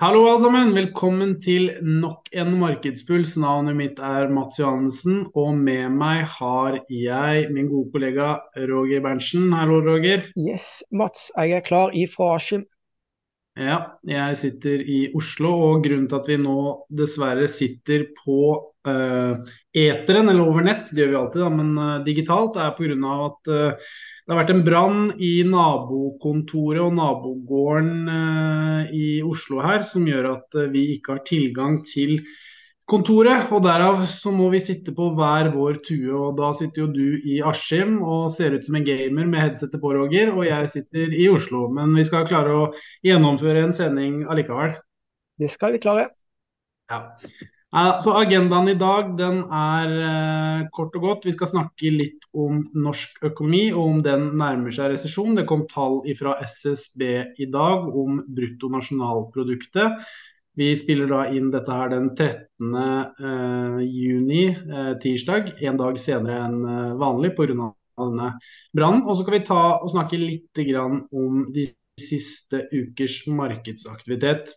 Hallo 0.00 0.22
alle 0.24 0.40
sammen, 0.40 0.70
velkommen 0.72 1.34
til 1.44 1.66
nok 1.84 2.30
en 2.32 2.54
markedspuls. 2.56 3.34
Navnet 3.36 3.76
mitt 3.76 3.98
er 4.00 4.30
Mats 4.32 4.56
Johannessen, 4.56 5.26
og 5.36 5.58
med 5.60 5.92
meg 5.92 6.22
har 6.38 6.78
jeg 6.88 7.50
min 7.52 7.68
gode 7.68 7.92
kollega 7.92 8.30
Roger 8.70 9.02
Berntsen. 9.04 9.50
Hallo, 9.52 9.82
Roger. 9.84 10.24
Yes, 10.40 10.80
Mats, 10.88 11.26
jeg 11.36 11.58
er 11.58 11.66
klar 11.68 11.92
ifra 11.92 12.30
Askim. 12.38 12.64
Ja, 13.60 13.76
jeg 14.08 14.40
sitter 14.40 14.80
i 14.80 15.02
Oslo, 15.20 15.52
og 15.66 15.84
grunnen 15.84 16.08
til 16.08 16.22
at 16.22 16.32
vi 16.32 16.40
nå 16.40 16.58
dessverre 16.96 17.52
sitter 17.52 18.08
på 18.22 18.40
uh, 18.88 19.52
eteren, 19.76 20.32
eller 20.32 20.46
over 20.46 20.64
nett, 20.64 20.88
det 20.94 21.04
gjør 21.04 21.12
vi 21.12 21.24
alltid, 21.26 21.44
da, 21.44 21.52
men 21.60 21.76
uh, 21.76 21.98
digitalt, 22.08 22.56
er 22.56 22.72
pga. 22.78 23.18
at 23.28 23.52
uh, 23.52 23.92
det 24.30 24.36
har 24.36 24.44
vært 24.44 24.50
en 24.54 24.62
brann 24.62 24.98
i 25.26 25.40
nabokontoret 25.42 26.78
og 26.84 26.92
nabogården 26.94 28.12
eh, 28.14 28.92
i 28.94 29.08
Oslo 29.26 29.58
her, 29.64 29.82
som 29.82 30.04
gjør 30.06 30.28
at 30.36 30.54
eh, 30.54 30.68
vi 30.70 30.84
ikke 30.92 31.16
har 31.16 31.24
tilgang 31.26 31.80
til 31.82 32.20
kontoret. 32.86 33.50
og 33.50 33.64
Derav 33.66 34.04
så 34.06 34.30
må 34.30 34.46
vi 34.54 34.60
sitte 34.62 34.94
på 34.94 35.08
hver 35.18 35.50
vår 35.50 35.80
tue. 35.82 36.14
og 36.14 36.38
Da 36.38 36.52
sitter 36.54 36.84
jo 36.84 36.92
du 36.94 37.18
i 37.26 37.40
Askim 37.42 37.98
og 38.06 38.30
ser 38.30 38.54
ut 38.54 38.70
som 38.70 38.78
en 38.78 38.86
gamer 38.86 39.26
med 39.26 39.42
headsetet 39.42 39.82
på, 39.82 39.96
Roger. 39.98 40.30
Og 40.30 40.46
jeg 40.46 40.70
sitter 40.76 41.10
i 41.10 41.26
Oslo. 41.26 41.66
Men 41.74 41.98
vi 41.98 42.06
skal 42.06 42.30
klare 42.30 42.54
å 42.54 42.68
gjennomføre 43.02 43.66
en 43.66 43.74
sending 43.74 44.22
allikevel. 44.30 44.78
Det 45.42 45.50
skal 45.50 45.74
vi 45.74 45.82
klare. 45.82 46.06
Ja. 46.86 47.08
Så 47.70 48.10
Agendaen 48.18 48.66
i 48.66 48.74
dag 48.74 49.12
den 49.14 49.44
er 49.54 49.92
eh, 50.02 50.62
kort 50.74 50.96
og 50.98 51.04
godt. 51.04 51.26
Vi 51.28 51.36
skal 51.36 51.52
snakke 51.52 51.92
litt 51.94 52.24
om 52.34 52.64
norsk 52.74 53.20
økonomi 53.28 53.68
og 53.70 53.84
om 53.84 54.00
den 54.02 54.24
nærmer 54.40 54.74
seg 54.74 54.90
resesjon. 54.90 55.36
Det 55.38 55.46
kom 55.46 55.62
tall 55.70 56.00
fra 56.18 56.34
SSB 56.42 57.04
i 57.38 57.46
dag 57.46 57.86
om 57.86 58.18
bruttonasjonalproduktet. 58.26 60.02
Vi 60.58 60.72
spiller 60.74 61.06
da 61.14 61.22
inn 61.30 61.52
dette 61.54 61.70
her 61.70 61.94
den 61.94 62.10
13. 62.16 62.74
Eh, 62.74 63.78
juni, 63.86 64.48
eh, 64.50 64.92
tirsdag, 65.06 65.54
en 65.62 65.78
dag 65.78 66.02
senere 66.02 66.42
enn 66.48 66.98
vanlig 66.98 67.36
pga. 67.38 67.70
denne 68.00 68.34
brannen. 68.74 69.06
Og 69.06 69.14
så 69.14 69.22
skal 69.22 69.38
vi 69.38 69.46
ta 69.46 69.62
og 69.78 69.90
snakke 69.92 70.18
litt 70.18 70.58
om 71.12 71.46
de 71.52 71.70
siste 72.00 72.66
ukers 72.72 73.26
markedsaktivitet. 73.28 74.56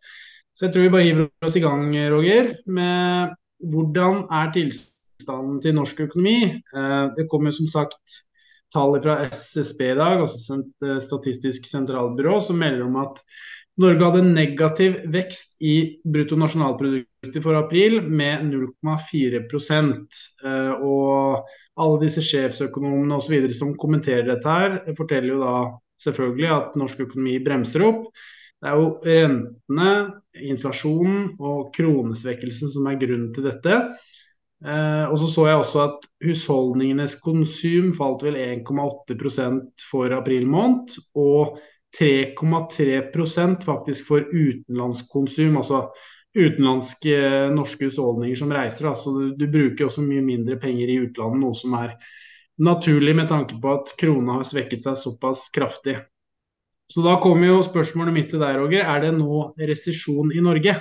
Så 0.53 0.67
jeg 0.67 0.73
tror 0.73 0.85
vi 0.85 0.93
bare 0.93 1.07
hiver 1.07 1.47
oss 1.47 1.55
i 1.57 1.63
gang, 1.63 1.87
Roger, 2.13 2.51
med 2.69 3.33
hvordan 3.73 4.25
er 4.29 4.51
tilstanden 4.53 5.57
til 5.63 5.75
norsk 5.77 6.03
økonomi. 6.05 6.37
Det 6.73 7.15
det 7.17 7.29
kommer 7.31 7.55
som 7.55 7.69
sagt 7.71 8.21
tall 8.73 8.97
fra 9.03 9.17
SSB 9.29 9.81
i 9.91 9.97
dag, 9.97 10.21
altså 10.21 10.59
eh, 10.85 10.99
Statistisk 11.03 11.67
sentralbyrå, 11.69 12.39
som 12.41 12.59
melder 12.61 12.85
om 12.87 12.97
at 13.03 13.21
Norge 13.81 14.05
hadde 14.05 14.33
negativ 14.35 14.99
vekst 15.13 15.55
i 15.65 15.75
bruttonasjonalproduktet 16.05 17.41
for 17.41 17.57
april 17.57 18.01
med 18.05 18.45
0,4% 18.51 20.19
eh, 20.45 20.73
Og 20.85 21.47
alle 21.73 22.01
disse 22.03 22.21
sjefsøkonomene 22.21 23.17
osv. 23.17 23.47
som 23.57 23.73
kommenterer 23.77 24.27
dette 24.29 24.57
her, 24.59 24.77
forteller 24.97 25.33
jo 25.33 25.39
da 25.41 25.55
selvfølgelig 26.03 26.49
at 26.53 26.77
norsk 26.77 27.01
økonomi 27.07 27.39
bremser 27.41 27.87
opp. 27.87 28.05
Det 28.63 28.71
er 28.71 28.79
jo 28.79 28.91
rentene, 29.03 29.93
inflasjonen 30.39 31.33
og 31.43 31.73
kronesvekkelsen 31.75 32.71
som 32.71 32.85
er 32.87 32.99
grunnen 33.01 33.33
til 33.35 33.43
dette. 33.49 33.79
Eh, 34.63 35.03
og 35.11 35.17
så 35.19 35.27
så 35.27 35.47
jeg 35.49 35.59
også 35.59 35.81
at 35.83 36.05
husholdningenes 36.23 37.17
konsum 37.19 37.91
falt 37.97 38.23
vel 38.23 38.39
1,8% 38.39 39.83
for 39.89 40.15
april 40.15 40.47
måned. 40.47 40.95
Og 41.19 41.59
3,3% 41.99 43.67
faktisk 43.67 44.07
for 44.07 44.23
utenlandskonsum, 44.31 45.59
altså 45.59 45.83
utenlandske 46.33 47.19
norske 47.53 47.91
husholdninger 47.91 48.39
som 48.39 48.55
reiser. 48.55 48.87
Altså 48.89 49.11
du, 49.11 49.35
du, 49.37 49.45
bruker 49.51 49.89
også 49.89 50.07
mye 50.07 50.23
mindre 50.23 50.57
penger 50.63 50.89
i 50.89 51.01
utlandet, 51.03 51.43
noe 51.43 51.59
som 51.59 51.75
er 51.77 51.97
naturlig 52.63 53.13
med 53.19 53.27
tanke 53.29 53.59
på 53.61 53.75
at 53.75 53.93
krona 53.99 54.39
har 54.39 54.47
svekket 54.47 54.87
seg 54.87 54.97
såpass 55.03 55.49
kraftig. 55.53 55.99
Så 56.93 57.01
da 57.01 57.15
kommer 57.21 57.47
jo 57.47 57.61
spørsmålet 57.65 58.13
mitt 58.13 58.27
til 58.29 58.41
deg, 58.43 58.57
Roger. 58.59 58.83
Er 58.85 58.99
det 59.01 59.13
nå 59.17 59.47
resesjon 59.57 60.29
i 60.29 60.41
Norge? 60.45 60.75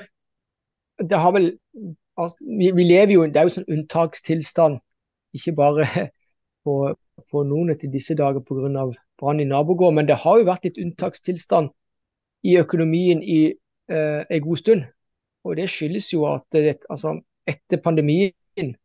Det 1.00 1.18
har 1.18 1.32
vel 1.32 1.54
altså, 2.20 2.36
vi, 2.44 2.68
vi, 2.76 2.84
lever 2.84 3.14
jo 3.14 3.22
er 3.24 3.46
jo 3.46 3.54
sånn 3.54 3.70
unntakstilstand, 3.72 4.76
ikke 5.32 5.54
bare 5.56 5.86
på, 6.66 6.74
på 7.32 7.44
noen 7.48 7.72
etter 7.72 7.88
disse 7.92 8.16
dager 8.18 8.44
pga. 8.44 8.90
brann 9.20 9.40
i 9.40 9.48
nabogård, 9.48 9.96
men 9.96 10.10
det 10.10 10.20
har 10.20 10.40
jo 10.40 10.50
vært 10.50 10.68
litt 10.68 10.82
unntakstilstand 10.82 11.72
i 12.44 12.58
økonomien 12.60 13.22
i 13.22 13.40
eh, 13.88 14.20
en 14.28 14.44
god 14.44 14.60
stund. 14.60 14.84
Og 15.48 15.56
det 15.56 15.70
skyldes 15.70 16.12
jo 16.12 16.26
at 16.28 16.60
altså, 16.90 17.16
etter 17.48 17.80
pandemien 17.80 18.76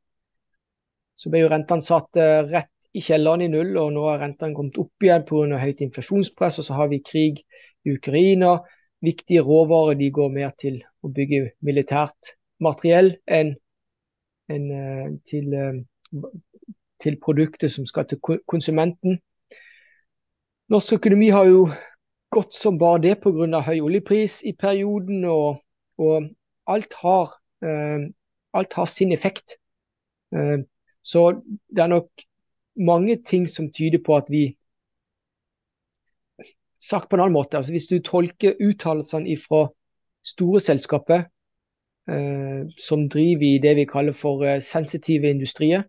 så 1.18 1.32
ble 1.34 1.44
jo 1.44 1.52
rentene 1.52 1.84
satt 1.84 2.20
eh, 2.22 2.46
rett 2.48 2.72
i 2.98 3.02
kjelleren 3.04 3.44
i 3.46 3.50
null, 3.52 3.76
og 3.78 3.92
nå 3.94 4.06
har 4.08 4.22
rentene 4.24 4.56
kommet 4.58 4.80
opp 4.82 5.06
igjen 5.06 5.26
pga. 5.28 5.60
høyt 5.62 5.84
inflasjonspress. 5.86 6.60
Og 6.60 6.68
så 6.68 6.78
har 6.80 6.90
vi 6.92 7.04
krig 7.06 7.44
i 7.86 7.94
Ukraina. 7.94 8.58
Viktige 9.06 9.44
råvarer 9.46 9.98
de 10.00 10.10
går 10.12 10.34
mer 10.34 10.54
til 10.58 10.82
å 11.06 11.12
bygge 11.14 11.52
militært 11.62 12.34
materiell 12.60 13.14
enn 13.28 13.54
en, 14.50 14.72
eh, 14.72 15.10
til, 15.30 15.54
eh, 15.54 16.24
til 17.00 17.20
produktet 17.22 17.72
som 17.72 17.86
skal 17.86 18.08
til 18.08 18.20
konsumenten. 18.48 19.20
Norsk 20.70 20.94
økonomi 20.94 21.30
har 21.30 21.46
jo 21.46 21.68
gått 22.32 22.54
som 22.54 22.78
bare 22.78 23.02
det 23.02 23.22
pga. 23.22 23.62
høy 23.62 23.80
oljepris 23.80 24.42
i 24.44 24.54
perioden, 24.54 25.26
og, 25.26 25.62
og 25.98 26.30
alt, 26.68 26.94
har, 26.94 27.30
uh, 27.64 28.10
alt 28.54 28.74
har 28.74 28.86
sin 28.86 29.12
effekt. 29.12 29.56
Så 31.04 31.42
det 31.70 31.84
er 31.84 31.88
nok 31.88 32.10
mange 32.78 33.18
ting 33.26 33.50
som 33.50 33.72
tyder 33.72 34.00
på 34.06 34.16
at 34.16 34.30
vi 34.30 34.58
Sagt 36.80 37.10
på 37.10 37.18
en 37.18 37.22
annen 37.24 37.34
måte, 37.34 37.58
altså 37.58 37.74
hvis 37.74 37.88
du 37.90 37.98
tolker 38.06 38.54
uttalelsene 38.62 39.34
fra 39.42 39.64
store 40.24 40.60
selskaper 40.62 41.24
eh, 42.08 42.70
som 42.78 43.08
driver 43.10 43.48
i 43.48 43.58
det 43.58 43.74
vi 43.80 43.86
kaller 43.90 44.14
for 44.14 44.46
eh, 44.46 44.62
sensitive 44.62 45.30
industrier, 45.30 45.84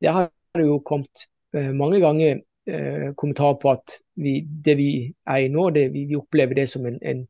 der 0.00 0.12
har 0.12 0.30
det 0.54 0.66
jo 0.68 0.78
kommet 0.84 1.24
eh, 1.56 1.72
mange 1.74 2.00
ganger 2.00 2.40
eh, 2.68 3.14
kommentarer 3.16 3.58
på 3.62 3.70
at 3.70 3.96
vi, 4.14 4.40
det 4.64 4.76
vi 4.76 5.14
er 5.26 5.36
i 5.36 5.48
nå, 5.48 5.70
det, 5.70 5.92
vi, 5.92 6.04
vi, 6.04 6.16
opplever 6.16 6.54
det 6.54 6.68
som 6.68 6.86
en, 6.86 6.98
en, 7.02 7.26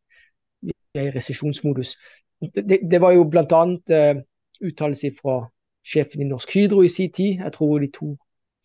en 0.95 1.15
resesjonsmodus. 1.15 1.97
Det, 2.41 2.81
det, 2.91 3.01
var 3.01 3.13
jo 3.13 3.25
bl.a. 3.31 3.63
Eh, 3.95 4.23
uttalelse 4.61 5.15
fra 5.21 5.45
sjefen 5.87 6.23
i 6.23 6.29
Norsk 6.29 6.55
Hydro 6.55 6.83
i 6.83 6.89
sin 6.89 7.13
tid. 7.13 7.39
Jeg 7.45 7.53
tror 7.53 7.79
de 7.79 7.91
to 7.95 8.17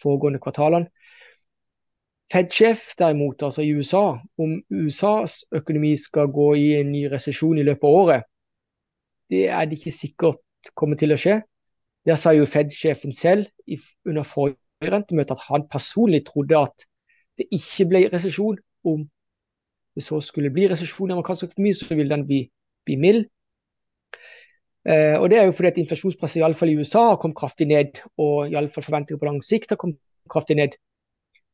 foregående 0.01 0.41
kvartalene. 0.43 0.89
Fed-sjef 2.33 2.95
derimot, 2.97 3.43
altså 3.45 3.61
i 3.61 3.73
USA, 3.75 4.17
om 4.41 4.55
USAs 4.71 5.43
økonomi 5.53 5.93
skal 5.99 6.31
gå 6.33 6.53
i 6.57 6.69
en 6.79 6.91
ny 6.91 7.03
resesjon 7.11 7.59
i 7.61 7.65
løpet 7.67 7.85
av 7.85 7.97
året, 7.99 8.23
det 9.29 9.47
er 9.49 9.65
det 9.65 9.77
ikke 9.77 9.93
sikkert 9.93 10.71
kommer 10.79 10.97
til 10.97 11.13
å 11.13 11.19
skje. 11.19 11.41
Der 12.07 12.17
sa 12.19 12.33
jo 12.35 12.47
Fed-sjefen 12.49 13.13
selv 13.15 13.45
under 14.05 14.25
forrige 14.27 14.91
rentemøte 14.91 15.37
at 15.37 15.45
han 15.47 15.67
personlig 15.71 16.23
trodde 16.27 16.57
at 16.57 16.87
det 17.39 17.47
ikke 17.51 17.87
ble 17.91 18.01
resesjon. 18.13 18.57
Om 18.83 19.05
det 19.95 20.03
så 20.03 20.19
skulle 20.19 20.51
bli 20.51 20.67
resesjon 20.67 21.11
i 21.11 21.15
amerikansk 21.15 21.51
økonomi, 21.51 21.71
så 21.73 21.87
ville 21.95 22.11
den 22.11 22.25
bli, 22.27 22.41
bli 22.85 22.97
mild. 22.99 23.29
Eh, 24.89 25.15
og 25.19 25.29
Det 25.29 25.39
er 25.39 25.45
jo 25.45 25.51
fordi 25.51 25.67
at 25.67 25.77
inflasjonspresset 25.77 26.41
i, 26.41 26.43
alle 26.43 26.57
fall 26.59 26.69
i 26.69 26.75
USA 26.75 26.99
har 27.09 27.19
kommet 27.21 27.37
kraftig 27.37 27.67
ned, 27.67 28.01
og 28.17 28.51
i 28.51 28.55
alle 28.55 28.69
fall 28.69 28.83
forventninger 28.83 29.19
på 29.19 29.25
lang 29.25 29.43
sikt 29.43 29.71
har 29.71 29.79
kommet 29.79 29.99
kraftig 30.29 30.55
ned. 30.59 30.75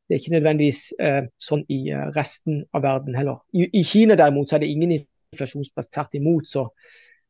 Det 0.10 0.16
er 0.16 0.22
ikke 0.24 0.34
nødvendigvis 0.34 0.82
eh, 1.00 1.28
sånn 1.38 1.62
i 1.70 1.84
eh, 1.94 2.08
resten 2.16 2.64
av 2.74 2.82
verden 2.82 3.18
heller. 3.18 3.44
I, 3.54 3.68
I, 3.70 3.84
Kina 3.86 4.18
derimot 4.18 4.50
så 4.50 4.58
er 4.58 4.64
det 4.64 4.72
ingen 4.74 4.96
inflasjonspress. 4.98 5.92
Tvert 5.94 6.18
imot 6.18 6.50
så 6.50 6.66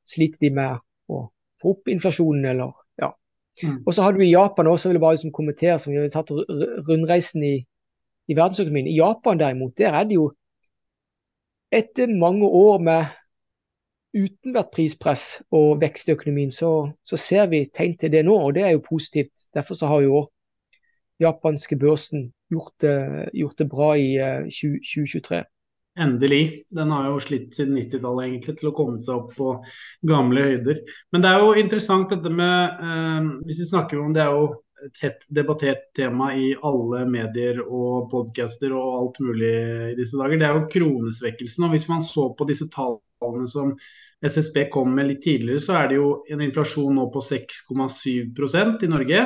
sliter 0.07 0.39
de 0.45 0.53
med 0.55 0.79
å 1.11 1.25
få 1.59 1.73
opp 1.73 1.91
inflasjonen. 1.91 2.45
eller 2.53 2.71
ja. 3.01 3.11
Mm. 3.63 3.81
Og 3.83 3.91
så 3.93 4.05
har 4.05 4.15
du 4.15 4.23
i 4.23 4.31
Japan 4.31 4.71
også, 4.71 4.87
vil 4.87 4.95
jeg 4.95 5.03
bare 5.03 5.17
liksom 5.17 5.35
kommentere, 5.35 5.75
som 5.79 5.91
vi 5.91 5.99
har 5.99 6.07
tatt 6.13 6.31
rundreisen 6.87 7.43
i, 7.43 7.57
i 8.31 8.37
verdensøkonomien. 8.37 8.87
I 8.87 8.95
Japan 9.01 9.43
derimot, 9.43 9.75
der 9.77 9.99
er 9.99 10.07
det 10.07 10.15
jo 10.15 10.29
etter 11.75 12.15
mange 12.15 12.47
år 12.47 12.79
med 12.79 13.18
uten 14.15 14.55
vært 14.55 14.71
prispress 14.73 15.39
og 15.55 15.79
vekst 15.83 16.09
i 16.09 16.15
økonomien, 16.15 16.51
så, 16.51 16.89
så, 17.05 17.19
ser 17.19 17.49
vi 17.51 17.65
tegn 17.73 17.97
til 17.99 18.11
det 18.13 18.25
nå, 18.25 18.35
og 18.35 18.55
det 18.57 18.65
er 18.65 18.75
jo 18.75 18.85
positivt. 18.85 19.49
Derfor 19.53 19.77
så 19.77 19.91
har 19.91 20.03
jo 20.05 20.25
japanske 21.21 21.77
børsen 21.77 22.29
gjort 22.49 22.73
det, 22.81 23.29
gjort 23.33 23.57
det 23.59 23.69
bra 23.69 23.93
i 23.99 24.11
uh, 24.17 24.47
eh, 24.47 24.51
2023. 24.81 25.43
Endelig. 25.99 26.43
Den 26.71 26.93
har 26.95 27.09
jo 27.09 27.19
slitt 27.19 27.55
siden 27.57 27.75
90-tallet 27.75 28.29
egentlig 28.29 28.55
til 28.59 28.69
å 28.69 28.75
komme 28.77 29.01
seg 29.03 29.17
opp 29.17 29.33
på 29.35 29.49
gamle 30.07 30.45
høyder. 30.45 30.79
Men 31.11 31.25
det 31.25 31.31
er 31.31 31.43
jo 31.43 31.57
interessant 31.59 32.13
dette 32.13 32.31
med 32.31 32.85
eh, 32.85 33.29
Hvis 33.49 33.59
vi 33.65 33.67
snakker 33.73 33.99
om 33.99 34.13
det 34.15 34.23
er 34.23 34.31
jo 34.31 34.45
et 34.85 35.01
hett 35.03 35.23
debattert 35.33 35.89
tema 35.97 36.31
i 36.35 36.51
alle 36.65 37.03
medier 37.09 37.61
og 37.65 38.09
podcaster 38.11 38.73
og 38.75 38.89
alt 38.99 39.19
mulig 39.23 39.53
i 39.91 39.97
disse 39.97 40.17
dager. 40.19 40.39
Det 40.39 40.47
er 40.47 40.57
jo 40.57 40.69
kronesvekkelsen. 40.75 41.65
og 41.67 41.75
Hvis 41.75 41.89
man 41.91 42.05
så 42.05 42.29
på 42.37 42.47
disse 42.49 42.69
tallene 42.73 43.49
som 43.51 43.75
SSB 44.25 44.65
kom 44.73 44.91
med 44.95 45.09
litt 45.11 45.21
tidligere, 45.23 45.63
så 45.63 45.77
er 45.79 45.91
det 45.91 45.99
jo 45.99 46.09
en 46.31 46.41
inflasjon 46.43 46.95
nå 46.95 47.07
på 47.13 47.23
6,7% 47.23 48.83
i 48.83 48.91
Norge. 48.91 49.21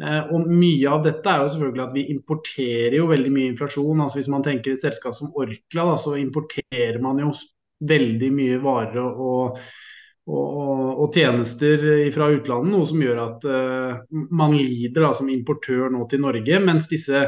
Eh, 0.00 0.32
og 0.32 0.48
Mye 0.48 0.90
av 0.90 1.04
dette 1.04 1.28
er 1.30 1.44
jo 1.44 1.52
selvfølgelig 1.54 1.84
at 1.84 1.96
vi 1.96 2.06
importerer 2.14 2.96
jo 2.96 3.08
veldig 3.10 3.32
mye 3.34 3.52
inflasjon. 3.52 4.00
altså 4.00 4.20
Hvis 4.20 4.32
man 4.32 4.46
tenker 4.46 4.74
et 4.74 4.84
selskap 4.84 5.16
som 5.16 5.32
Orkla, 5.34 5.90
da, 5.92 5.96
så 6.00 6.16
importerer 6.20 7.00
man 7.02 7.20
jo 7.20 7.34
veldig 7.80 8.30
mye 8.36 8.58
varer 8.62 9.00
og, 9.00 9.20
og, 9.26 9.62
og 10.30 11.14
tjenester 11.14 11.84
fra 12.14 12.30
utlandet. 12.34 12.72
Noe 12.72 12.88
som 12.88 13.02
gjør 13.02 13.20
at 13.24 13.46
uh, 13.48 14.00
man 14.10 14.56
lider 14.56 15.06
da, 15.06 15.12
som 15.16 15.30
importør 15.32 15.90
nå 15.92 16.06
til 16.10 16.22
Norge. 16.24 16.60
Mens 16.64 16.88
disse 16.90 17.24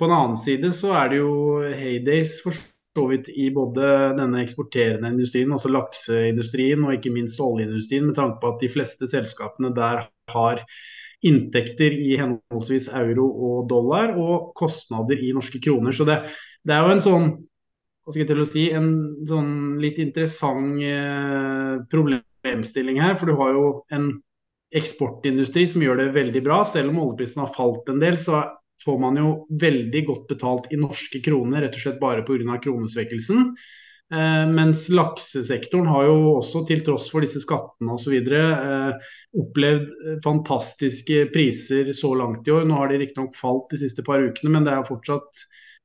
på 0.00 0.08
en 0.08 0.16
annen 0.16 0.38
side 0.40 0.70
så 0.72 0.94
er 0.96 1.10
det 1.12 1.20
jo 1.20 1.32
heydays 1.76 2.38
for 2.44 2.56
så 2.56 3.04
vidt 3.10 3.28
i 3.30 3.50
både 3.54 3.90
denne 4.18 4.40
eksporterende 4.42 5.12
industrien, 5.12 5.52
altså 5.54 5.70
lakseindustrien 5.70 6.82
og 6.82 6.96
ikke 6.96 7.12
minst 7.14 7.38
oljeindustrien, 7.42 8.08
med 8.08 8.16
tanke 8.16 8.40
på 8.40 8.50
at 8.50 8.64
de 8.64 8.70
fleste 8.72 9.06
selskapene 9.10 9.70
der 9.76 10.08
har 10.32 10.64
inntekter 11.26 11.92
i 11.92 12.16
henholdsvis 12.18 12.88
euro 12.96 13.28
og 13.28 13.68
dollar, 13.70 14.16
og 14.18 14.50
kostnader 14.58 15.20
i 15.20 15.30
norske 15.36 15.60
kroner. 15.62 15.94
Så 15.94 16.08
det, 16.08 16.18
det 16.66 16.74
er 16.74 16.82
jo 16.82 16.96
en 16.96 17.04
sånn 17.04 17.30
hva 18.00 18.14
skal 18.14 18.24
jeg 18.24 18.30
til 18.32 18.42
å 18.42 18.48
si, 18.48 18.62
en 18.74 18.90
sånn 19.28 19.52
litt 19.78 20.00
interessant 20.02 20.80
eh, 20.82 21.74
problemstilling 22.40 23.00
her. 23.00 23.16
For 23.16 23.30
du 23.30 23.36
har 23.38 23.54
jo 23.54 23.66
en 23.94 24.12
eksportindustri 24.76 25.66
som 25.68 25.82
gjør 25.82 26.04
det 26.04 26.12
veldig 26.14 26.42
bra. 26.46 26.62
Selv 26.64 26.92
om 26.92 27.02
oljeprisen 27.04 27.42
har 27.44 27.54
falt 27.56 27.88
en 27.90 28.00
del, 28.02 28.18
så 28.18 28.44
får 28.84 28.98
man 29.02 29.18
jo 29.20 29.34
veldig 29.60 30.06
godt 30.06 30.30
betalt 30.30 30.70
i 30.72 30.78
norske 30.80 31.20
kroner, 31.24 31.64
rett 31.64 31.76
og 31.76 31.84
slett 31.84 32.00
bare 32.00 32.24
pga. 32.24 32.58
kronesvekkelsen. 32.64 33.52
Eh, 34.10 34.46
mens 34.50 34.88
laksesektoren 34.90 35.86
har 35.86 36.08
jo 36.08 36.16
også, 36.40 36.64
til 36.66 36.80
tross 36.86 37.10
for 37.12 37.22
disse 37.22 37.42
skattene 37.44 37.94
osv., 37.94 38.16
eh, 38.16 39.10
opplevd 39.38 39.86
eh, 39.86 40.16
fantastiske 40.24 41.28
priser 41.34 41.92
så 41.94 42.14
langt 42.18 42.48
i 42.48 42.54
år. 42.56 42.66
Nå 42.66 42.78
har 42.78 42.90
de 42.90 42.98
riktignok 43.04 43.36
falt 43.38 43.70
de 43.70 43.78
siste 43.84 44.02
par 44.06 44.22
ukene, 44.24 44.50
men 44.56 44.66
det 44.66 44.74
er 44.74 44.88
fortsatt, 44.88 45.44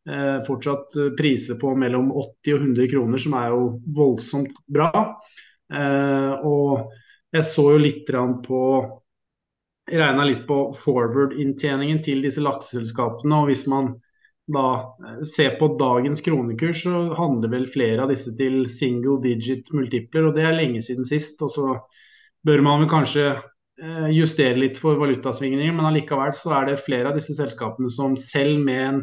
eh, 0.09 0.39
fortsatt 0.47 0.97
priser 1.19 1.59
på 1.61 1.75
mellom 1.77 2.09
80 2.15 2.55
og 2.55 2.65
100 2.65 2.89
kroner, 2.95 3.21
som 3.21 3.37
er 3.37 3.53
jo 3.53 3.61
voldsomt 3.93 4.57
bra. 4.73 4.89
Eh, 5.73 6.45
og 6.45 6.91
jeg 7.35 7.47
så 7.49 7.69
jo 7.73 7.81
litt 7.81 8.09
på 8.45 8.61
regna 9.91 10.25
litt 10.25 10.45
på 10.47 10.59
forward-inntjeningen 10.81 12.01
til 12.05 12.23
disse 12.25 12.41
lakseselskapene. 12.41 13.35
og 13.35 13.51
hvis 13.51 13.65
man 13.67 13.95
da 14.45 14.93
ser 15.25 15.57
på 15.59 15.71
dagens 15.79 16.21
kronekurs, 16.21 16.83
så 16.83 17.15
handler 17.17 17.49
vel 17.49 17.67
flere 17.69 18.03
av 18.03 18.13
disse 18.13 18.33
til 18.37 18.65
single 18.69 19.19
digit 19.23 19.71
multipler. 19.73 20.27
og 20.27 20.35
Det 20.35 20.45
er 20.45 20.57
lenge 20.57 20.81
siden 20.81 21.05
sist. 21.05 21.41
og 21.41 21.51
Så 21.51 21.77
bør 22.45 22.61
man 22.61 22.81
vel 22.81 22.89
kanskje 22.89 23.25
eh, 23.81 24.09
justere 24.13 24.57
litt 24.57 24.77
for 24.77 24.97
valutasvingninger, 25.01 25.73
men 25.73 25.85
allikevel 25.85 26.33
så 26.33 26.53
er 26.61 26.65
det 26.65 26.83
flere 26.85 27.09
av 27.09 27.15
disse 27.17 27.33
selskapene 27.33 27.89
som 27.89 28.15
selv 28.17 28.59
med 28.63 28.81
en, 28.87 29.01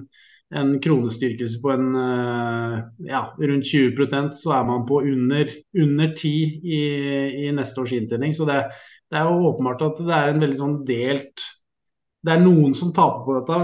en 0.52 0.74
kronestyrkelse 0.84 1.60
på 1.62 1.72
en, 1.72 1.88
eh, 1.96 2.76
ja, 3.08 3.22
rundt 3.38 3.68
20% 3.68 4.36
så 4.36 4.52
er 4.58 4.68
man 4.68 4.86
på 4.88 5.00
under, 5.00 5.50
under 5.84 6.12
10 6.14 6.32
i, 6.62 6.82
i 7.46 7.52
neste 7.56 7.80
års 7.80 7.94
inntjening. 7.96 8.34
Så 8.36 8.48
det, 8.48 8.60
det 9.10 9.20
er 9.20 9.30
jo 9.30 9.50
åpenbart 9.52 9.84
at 9.88 10.04
det 10.04 10.16
er 10.18 10.32
en 10.32 10.44
veldig 10.44 10.60
sånn 10.60 10.78
delt 10.88 11.46
det 12.22 12.30
er 12.36 12.42
noen 12.42 12.74
som 12.78 12.92
taper 12.94 13.24
på 13.26 13.34
dette 13.40 13.56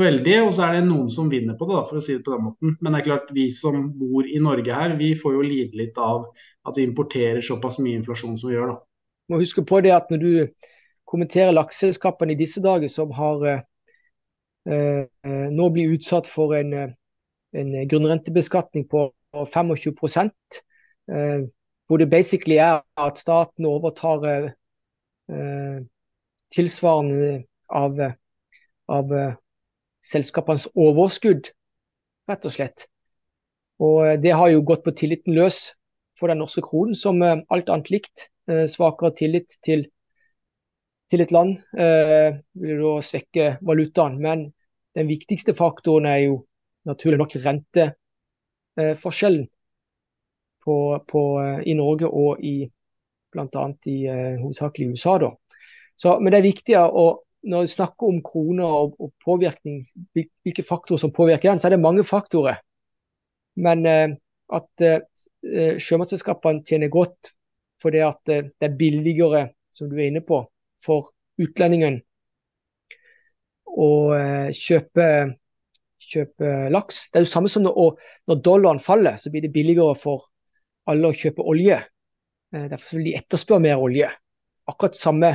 veldig, 0.00 0.36
og 0.46 0.54
så 0.56 0.64
er 0.66 0.78
det 0.78 0.86
noen 0.86 1.10
som 1.12 1.28
vinner 1.28 1.56
på 1.58 1.66
det, 1.68 1.76
da, 1.76 1.82
for 1.88 2.00
å 2.00 2.04
si 2.04 2.14
det 2.16 2.24
på 2.24 2.32
den 2.32 2.46
måten. 2.46 2.76
Men 2.80 2.94
det 2.94 3.02
er 3.02 3.08
klart, 3.10 3.32
vi 3.36 3.50
som 3.52 3.90
bor 4.00 4.24
i 4.24 4.40
Norge 4.40 4.76
her, 4.76 4.94
vi 4.96 5.10
får 5.20 5.34
jo 5.36 5.42
lide 5.44 5.76
litt 5.76 6.00
av 6.00 6.30
at 6.68 6.78
vi 6.80 6.86
importerer 6.88 7.44
såpass 7.44 7.76
mye 7.82 7.98
inflasjon 8.00 8.38
som 8.40 8.48
vi 8.48 8.56
gjør. 8.56 8.72
da. 8.72 8.78
Må 9.30 9.42
huske 9.42 9.64
på 9.68 9.82
det 9.84 9.92
at 9.92 10.08
når 10.12 10.22
du 10.22 10.32
kommenterer 11.10 11.52
lakseselskapene 11.52 12.32
i 12.32 12.40
disse 12.40 12.62
dager 12.64 12.88
som 12.88 13.12
har 13.18 13.44
eh, 13.50 13.62
nå 14.70 15.68
blir 15.74 15.94
utsatt 15.94 16.26
for 16.30 16.54
en, 16.54 16.72
eh, 16.72 16.90
en 17.52 17.88
grunnrentebeskatning 17.88 18.88
på 18.88 19.12
25 19.34 20.30
eh, 21.08 21.46
hvor 21.86 21.98
det 21.98 22.10
basically 22.10 22.56
er 22.56 22.82
at 22.96 23.18
staten 23.18 23.66
overtar 23.66 24.24
eh, 24.26 25.80
tilsvarende 26.54 27.44
av, 27.68 27.98
av 28.88 29.12
selskapenes 30.02 30.68
overskudd, 30.74 31.50
rett 32.30 32.46
og 32.46 32.52
slett. 32.54 32.86
Og 33.80 34.22
Det 34.22 34.32
har 34.34 34.48
jo 34.50 34.62
gått 34.62 34.84
på 34.84 34.94
tilliten 34.94 35.34
løs 35.34 35.74
for 36.18 36.28
den 36.28 36.38
norske 36.38 36.62
kronen, 36.62 36.94
som 36.94 37.22
alt 37.22 37.68
annet 37.68 37.90
likt. 37.90 38.26
svakere 38.66 39.14
tillit 39.14 39.54
til, 39.62 39.86
til 41.10 41.20
et 41.20 41.30
land 41.30 41.60
vil 42.54 42.82
da 42.82 42.96
svekke 43.00 43.58
valutaen. 43.62 44.18
Men 44.18 44.50
den 44.96 45.10
viktigste 45.10 45.54
faktoren 45.54 46.06
er 46.10 46.20
jo 46.24 46.34
naturlig 46.88 47.18
nok 47.20 47.36
renteforskjellen 47.44 49.46
på, 50.64 50.76
på, 51.08 51.22
i 51.64 51.74
Norge 51.78 52.08
og 52.08 52.42
i 52.44 52.70
bl.a. 53.30 53.64
i 53.86 53.98
hovedsakelig 54.40 54.90
USA. 54.92 55.18
Da. 55.22 55.30
Så, 55.96 56.18
men 56.20 56.32
det 56.32 56.38
er 56.40 56.50
viktig 56.50 56.76
å 56.80 57.06
når 57.42 57.64
vi 57.64 57.72
snakker 57.72 58.08
om 58.08 58.20
kroner 58.24 58.68
og, 58.68 58.96
og, 59.00 59.12
påvirkning, 59.24 59.82
hvilke 60.12 60.64
faktorer 60.66 61.00
som 61.00 61.12
påvirker 61.14 61.50
den, 61.50 61.60
så 61.60 61.68
er 61.68 61.76
det 61.76 61.82
mange 61.82 62.04
faktorer. 62.04 62.60
Men 63.60 63.86
eh, 63.88 64.16
at 64.52 64.84
eh, 64.84 65.76
sjømatselskapene 65.80 66.64
tjener 66.66 66.92
godt 66.92 67.32
fordi 67.80 68.02
at 68.04 68.32
eh, 68.32 68.50
det 68.52 68.68
er 68.68 68.76
billigere, 68.76 69.46
som 69.72 69.88
du 69.88 69.96
er 69.96 70.10
inne 70.10 70.22
på, 70.26 70.42
for 70.84 71.12
utlendingen 71.40 72.00
å 73.78 73.90
eh, 74.16 74.50
kjøpe, 74.56 75.06
kjøpe, 76.00 76.52
laks. 76.74 77.06
Det 77.10 77.20
er 77.20 77.26
jo 77.26 77.32
samme 77.32 77.50
som 77.52 77.64
når, 77.66 77.94
når, 78.30 78.42
dollaren 78.44 78.82
faller, 78.82 79.18
så 79.20 79.32
blir 79.32 79.44
det 79.46 79.52
billigere 79.54 79.94
for 79.98 80.28
alle 80.90 81.10
å 81.10 81.16
kjøpe 81.16 81.46
olje. 81.46 81.78
Eh, 82.54 82.66
derfor 82.70 82.98
vil 82.98 83.10
de 83.10 83.16
etterspørre 83.20 83.64
mer 83.66 83.82
olje. 83.82 84.10
Akkurat 84.70 84.98
samme 84.98 85.34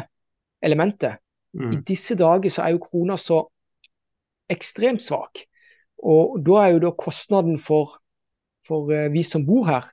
elementet. 0.66 1.22
Mm. 1.56 1.72
I 1.72 1.84
disse 1.88 2.18
dager 2.20 2.52
så 2.52 2.66
er 2.66 2.76
jo 2.76 2.84
krona 2.84 3.18
så 3.20 3.46
ekstremt 4.51 5.04
svak. 5.04 5.46
Og 6.06 6.39
da 6.46 6.65
er 6.65 6.75
jo 6.75 6.82
da 6.84 6.92
kostnaden 6.98 7.58
for, 7.62 7.96
for 8.68 8.92
uh, 8.92 9.08
vi 9.13 9.24
som 9.25 9.46
bor 9.48 9.65
her, 9.70 9.88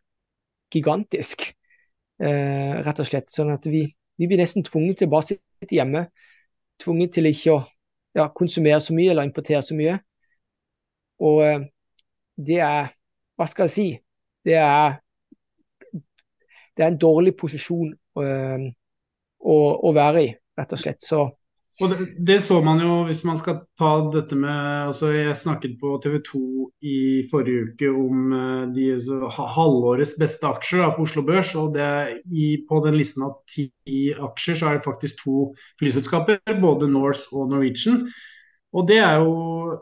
gigantisk. 0.72 1.46
Eh, 2.22 2.75
rett 2.84 3.00
og 3.02 3.08
slett. 3.08 3.30
Sånn 3.32 3.52
at 3.54 3.66
vi, 3.70 3.87
vi, 4.18 4.28
blir 4.28 4.40
nesten 4.40 4.66
tvunget 4.66 5.00
til 5.00 5.11
å 5.11 5.14
bare 5.14 5.28
sitte 5.32 5.75
hjemme. 5.75 6.04
Tvunget 6.82 7.16
til 7.16 7.30
ikke 7.30 7.56
å 7.56 7.62
ja, 8.16 8.28
konsumere 8.35 8.81
så 8.81 8.95
mye 8.97 9.12
eller 9.12 9.28
importere 9.28 9.62
så 9.62 9.76
mye. 9.78 9.99
Og 11.23 11.42
uh, 11.45 11.64
det 12.37 12.61
er 12.64 12.92
Hva 13.37 13.47
skal 13.49 13.64
jeg 13.66 13.73
si? 13.73 13.87
Det 14.45 14.54
er, 14.61 14.99
det 16.76 16.85
er 16.85 16.90
en 16.92 16.99
dårlig 17.00 17.33
posisjon 17.40 17.88
å, 18.14 19.57
å 19.88 19.92
være 19.97 20.23
i, 20.23 20.28
rett 20.61 20.75
og 20.76 20.83
slett. 20.83 21.00
Så 21.02 21.25
og 21.82 21.90
det, 21.90 22.06
det, 22.28 22.36
så 22.44 22.60
man 22.64 22.80
jo 22.82 22.96
hvis 23.08 23.22
man 23.26 23.38
skal 23.40 23.60
ta 23.78 23.90
dette 24.14 24.36
med 24.38 24.88
altså 24.88 25.10
Jeg 25.12 25.36
snakket 25.36 25.74
på 25.80 25.96
TV 26.02 26.18
2 26.28 26.42
i 26.86 26.96
forrige 27.30 27.68
uke 27.68 27.90
om 27.90 28.32
uh, 28.32 28.64
de 28.74 28.86
så, 29.02 29.18
halvårets 29.28 30.14
beste 30.20 30.46
aksjer 30.46 30.84
da, 30.84 30.90
på 30.96 31.06
Oslo 31.06 31.24
Børs. 31.26 31.54
og 31.58 31.78
i, 32.30 32.64
På 32.68 32.82
den 32.86 32.98
listen 32.98 33.26
av 33.26 33.40
ti 33.50 33.68
aksjer 34.14 34.60
så 34.60 34.68
er 34.70 34.78
det 34.78 34.86
faktisk 34.86 35.24
to 35.24 35.48
flyselskaper, 35.82 36.40
både 36.62 36.90
Norse 36.90 37.28
og 37.32 37.50
Norwegian. 37.50 38.06
Og 38.72 38.88
Det 38.88 38.98
er 39.04 39.20
jo 39.20 39.78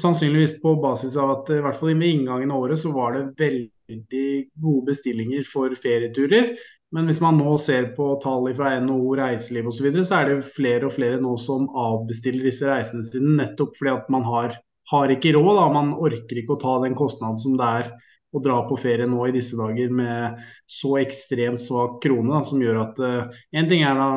sannsynligvis 0.00 0.58
på 0.62 0.74
basis 0.82 1.16
av 1.20 1.36
at 1.36 1.50
i 1.54 1.62
hvert 1.62 1.78
fall 1.78 1.94
ved 1.94 2.08
inngangen 2.08 2.50
av 2.52 2.64
året 2.66 2.80
så 2.80 2.90
var 2.94 3.14
det 3.16 3.28
veldig 3.38 4.28
gode 4.62 4.86
bestillinger 4.90 5.46
for 5.48 5.74
ferieturer. 5.82 6.56
Men 6.92 7.08
hvis 7.08 7.22
man 7.24 7.38
nå 7.40 7.54
ser 7.60 7.90
på 7.96 8.10
tall 8.20 8.50
fra 8.56 8.74
NHO 8.84 9.14
reiseliv 9.16 9.70
osv., 9.70 9.78
så, 9.78 9.84
videre, 9.86 10.04
så 10.04 10.18
er 10.18 10.28
det 10.28 10.52
flere 10.52 10.88
og 10.88 10.94
flere 10.96 11.20
nå 11.22 11.32
som 11.40 11.70
avbestiller 11.72 12.44
disse 12.50 12.68
reisene 12.68 13.06
sine 13.06 13.36
nettopp 13.38 13.78
fordi 13.78 13.94
at 13.94 14.10
man 14.12 14.26
har, 14.28 14.58
har 14.92 15.12
ikke 15.14 15.32
råd. 15.38 15.52
Da. 15.56 15.66
Man 15.72 15.94
orker 15.96 16.40
ikke 16.42 16.58
å 16.58 16.60
ta 16.60 16.76
den 16.84 16.96
kostnaden 16.98 17.40
som 17.40 17.56
det 17.60 17.70
er 17.80 17.92
å 18.32 18.40
dra 18.44 18.62
på 18.68 18.78
ferie 18.80 19.08
nå 19.08 19.24
i 19.28 19.34
disse 19.34 19.56
dager 19.56 19.92
med 19.92 20.40
så 20.70 20.94
ekstremt 21.00 21.64
svak 21.64 21.98
krone, 22.04 22.32
da, 22.32 22.40
som 22.48 22.62
gjør 22.64 22.80
at 22.86 23.02
uh, 23.04 23.42
En 23.56 23.68
ting 23.68 23.84
er 23.84 23.96
da 23.98 24.08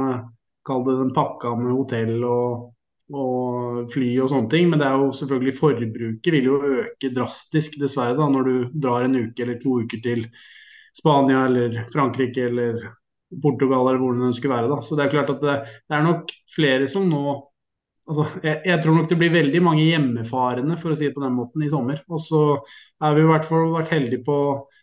kall 0.65 0.85
det 0.87 0.95
den 0.99 1.13
pakka 1.15 1.53
med 1.59 1.75
hotell 1.75 2.23
og, 2.25 2.69
og 3.13 3.91
fly 3.93 4.09
og 4.23 4.31
sånne 4.31 4.51
ting, 4.51 4.69
men 4.71 4.81
det 4.81 4.87
er 4.87 4.99
jo 4.99 5.11
selvfølgelig 5.19 5.55
forbruket 5.59 6.31
vil 6.33 6.49
jo 6.49 6.59
øke 6.79 7.11
drastisk, 7.13 7.77
dessverre, 7.81 8.17
da, 8.17 8.29
når 8.31 8.49
du 8.49 8.77
drar 8.87 9.05
en 9.05 9.19
uke 9.19 9.45
eller 9.45 9.59
to 9.61 9.79
uker 9.83 10.01
til 10.03 10.25
Spania 10.95 11.45
eller 11.45 11.81
Frankrike 11.93 12.45
eller 12.49 12.79
Portugal 13.41 13.89
eller 13.89 13.99
hvor 13.99 14.15
det 14.19 14.35
skulle 14.37 14.55
være. 14.55 14.71
Da. 14.71 14.79
Så 14.81 14.95
det 14.95 15.05
er 15.05 15.13
klart 15.15 15.33
at 15.33 15.43
det, 15.43 15.57
det 15.89 15.97
er 15.97 16.05
nok 16.05 16.31
flere 16.55 16.87
som 16.91 17.09
nå 17.09 17.23
altså, 18.09 18.27
jeg, 18.43 18.61
jeg, 18.65 18.83
tror 18.83 18.99
nok 18.99 19.09
det 19.09 19.17
blir 19.19 19.33
veldig 19.33 19.63
mange 19.65 19.87
hjemmefarende 19.87 20.77
for 20.81 20.93
å 20.93 20.99
si 20.99 21.09
det 21.09 21.15
på 21.17 21.23
den 21.25 21.35
måten, 21.37 21.65
i 21.65 21.71
sommer. 21.73 21.99
Og 22.09 22.21
så 22.21 22.45
har 23.03 23.17
vi 23.17 23.25
i 23.25 23.29
hvert 23.31 23.49
fall 23.49 23.73
vært 23.75 23.91
heldige 23.95 24.25
på 24.27 24.37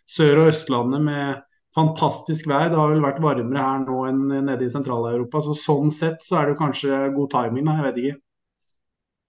Sør- 0.09 0.43
og 0.43 0.51
Østlandet 0.51 1.05
med 1.07 1.41
fantastisk 1.73 2.47
vær. 2.51 2.69
Det 2.69 2.77
har 2.77 2.91
vel 2.91 3.03
vært 3.03 3.23
varmere 3.23 3.65
her 3.65 3.81
nå 3.87 4.03
enn 4.09 4.21
nede 4.49 4.67
i 4.67 4.71
Sentral-Europa. 4.71 5.41
Så 5.41 5.57
sånn 5.57 5.91
sett 5.93 6.21
så 6.25 6.41
er 6.41 6.51
det 6.51 6.59
kanskje 6.61 7.01
god 7.15 7.33
timing, 7.33 7.67
da. 7.69 7.79
Jeg 7.79 7.87
vet 7.87 8.01
ikke. 8.03 8.15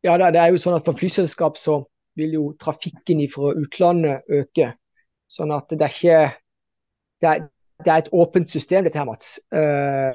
Ja, 0.04 0.18
det 0.20 0.36
er 0.36 0.52
jo 0.52 0.60
sånn 0.60 0.76
at 0.76 0.84
for 0.84 0.96
flyselskap 0.98 1.56
så 1.56 1.80
vil 2.18 2.34
jo 2.36 2.48
trafikken 2.60 3.22
fra 3.32 3.54
utlandet 3.56 4.28
øke. 4.28 4.74
Sånn 5.32 5.54
at 5.54 5.72
det 5.72 5.86
er 5.86 5.94
ikke 5.94 6.18
det 7.24 7.30
er, 7.30 7.46
det 7.84 7.92
er 7.92 8.02
et 8.02 8.12
åpent 8.12 8.50
system, 8.50 8.84
dette 8.84 9.00
her, 9.00 9.08
Mats. 9.08 9.38
Uh, 9.54 10.12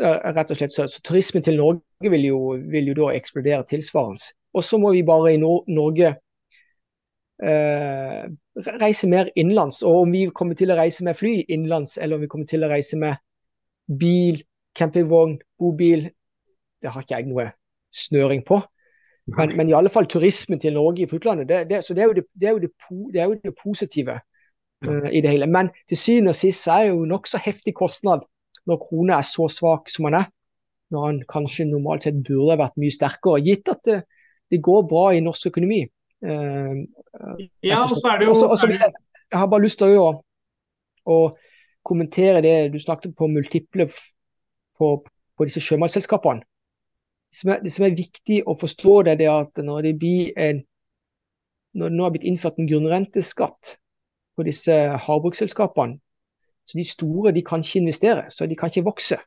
ja, 0.00 0.12
rett 0.36 0.52
og 0.52 0.58
slett. 0.58 0.74
Så, 0.74 0.86
så, 0.92 1.00
turismen 1.04 1.44
til 1.44 1.58
Norge 1.58 2.12
vil 2.12 2.28
jo, 2.28 2.40
vil 2.72 2.92
jo 2.92 2.96
da 3.00 3.10
eksplodere 3.16 3.64
tilsvarende. 3.68 4.32
Og 4.56 4.64
så 4.64 4.78
må 4.80 4.92
vi 4.94 5.04
bare 5.04 5.34
i 5.34 5.40
Nor 5.40 5.64
Norge 5.68 6.14
uh, 7.44 8.22
reise 8.82 9.08
mer 9.08 9.32
innenlands. 9.34 9.82
Og 9.82 10.04
om 10.04 10.14
vi 10.14 10.26
kommer 10.34 10.58
til 10.58 10.72
å 10.72 10.78
reise 10.78 11.04
med 11.04 11.18
fly 11.18 11.40
innenlands, 11.48 11.96
eller 11.98 12.16
om 12.16 12.24
vi 12.24 12.30
kommer 12.32 12.48
til 12.48 12.64
å 12.64 12.70
reise 12.72 13.00
med 13.00 13.18
bil, 14.00 14.40
campingvogn, 14.76 15.38
bobil, 15.58 16.08
det 16.82 16.92
har 16.92 17.04
ikke 17.04 17.18
jeg 17.18 17.30
noe 17.30 17.50
snøring 17.96 18.44
på. 18.46 18.60
Men, 19.36 19.56
men 19.58 19.68
i 19.68 19.74
alle 19.74 19.90
fall 19.90 20.06
turismen 20.06 20.60
til 20.62 20.76
Norge 20.76 21.02
i 21.02 21.08
utlandet. 21.10 21.48
Det, 21.48 21.64
det, 21.70 21.82
så 21.82 21.94
det 21.94 22.04
er, 22.04 22.14
det, 22.14 22.28
det 22.38 22.48
er, 22.48 22.54
jo 22.54 22.62
det, 22.62 23.20
er 23.20 23.30
jo 23.30 23.38
det 23.42 23.54
positive 23.58 24.20
uh, 24.84 25.08
i 25.12 25.20
det 25.20 25.32
hele. 25.32 25.46
Men 25.46 25.70
til 25.88 26.00
syvende 26.00 26.34
og 26.34 26.38
sist 26.38 26.68
er 26.68 26.84
det 26.84 26.94
jo 26.94 27.06
nokså 27.08 27.40
heftig 27.42 27.74
kostnad 27.78 28.26
når 28.66 28.82
krona 28.82 29.20
er 29.20 29.26
så 29.26 29.48
svak 29.52 29.90
som 29.92 30.08
den 30.08 30.20
er. 30.20 30.28
Når 30.90 31.06
han 31.06 31.22
kanskje 31.30 31.66
normalt 31.70 32.06
sett 32.06 32.18
burde 32.26 32.58
vært 32.60 32.78
mye 32.78 32.94
sterkere. 32.94 33.42
Gitt 33.46 33.70
at 33.72 33.82
det, 33.86 34.60
går 34.62 34.86
bra 34.86 35.08
i 35.14 35.22
norsk 35.24 35.50
økonomi. 35.50 35.82
Uh, 36.22 36.84
ja, 37.62 37.82
og 37.82 37.96
så 37.96 38.12
er 38.12 38.20
det 38.20 38.28
jo 38.28 38.34
også, 38.34 38.48
også, 38.54 38.70
jeg, 38.70 38.92
jeg, 39.30 39.38
har 39.38 39.48
bare 39.50 39.64
lyst 39.64 39.78
til 39.80 39.96
å, 40.00 40.06
å 41.06 41.18
kommentere 41.86 42.42
det 42.44 42.54
du 42.72 42.78
snakket 42.82 43.14
på 43.18 43.28
multiple 43.30 43.88
på, 44.78 44.92
på 45.36 45.48
disse 45.48 45.62
sjømannsselskapene. 45.62 46.44
er, 47.46 47.60
det 47.62 47.72
som 47.74 47.86
er 47.86 47.98
viktig 47.98 48.42
å 48.46 48.56
forstå, 48.58 49.02
det 49.08 49.18
er 49.26 49.34
at 49.34 49.62
når 49.62 49.90
det, 49.90 49.94
blir 50.00 50.32
en, 50.40 50.62
når 51.74 51.90
det 51.92 51.98
nå 51.98 52.06
har 52.06 52.14
blitt 52.14 52.28
innført 52.30 52.58
en 52.58 52.70
grunnrenteskatt 52.70 53.76
på 54.36 54.44
disse 54.46 54.74
havbruksselskapene, 55.06 55.98
så 56.66 56.78
de 56.78 56.84
store 56.84 57.32
de 57.32 57.42
kan 57.46 57.62
ikke 57.62 57.78
investere, 57.78 58.26
så 58.30 58.46
de 58.46 58.56
kan 58.58 58.70
ikke 58.72 58.86
vokse, 58.86 59.18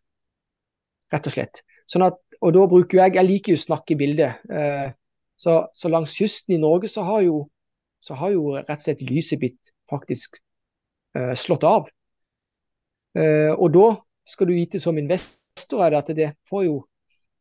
rett 1.13 1.29
og 1.29 1.33
slett. 1.33 1.61
Sånn 1.89 2.05
at, 2.05 2.19
og 2.43 2.53
da 2.55 2.65
bruker 2.69 2.99
jeg, 3.01 3.15
jeg 3.17 3.27
liker 3.27 3.53
jo 3.53 3.59
å 3.59 3.63
snakke 3.63 3.95
i 3.95 3.99
bildet. 3.99 4.43
Eh, 4.51 4.91
så, 5.39 5.55
så, 5.73 5.91
langs 5.91 6.13
kysten 6.19 6.57
i 6.57 6.61
Norge 6.61 6.91
så 6.91 7.05
har 7.07 7.23
jo, 7.25 7.41
så 8.03 8.17
har 8.19 8.35
jo 8.35 8.53
rett 8.57 8.75
og 8.75 8.85
slett 8.85 9.03
lyset 9.07 9.41
blitt 9.41 9.71
faktisk 9.89 10.37
eh, 11.17 11.33
slått 11.39 11.65
av. 11.67 11.89
Eh, 13.17 13.55
og 13.55 13.71
da 13.73 13.87
skal 14.29 14.49
du 14.49 14.57
vite 14.57 14.81
som 14.83 14.99
investor 14.99 15.95
at 15.95 16.11
det 16.15 16.33
får 16.49 16.67
jo 16.67 16.77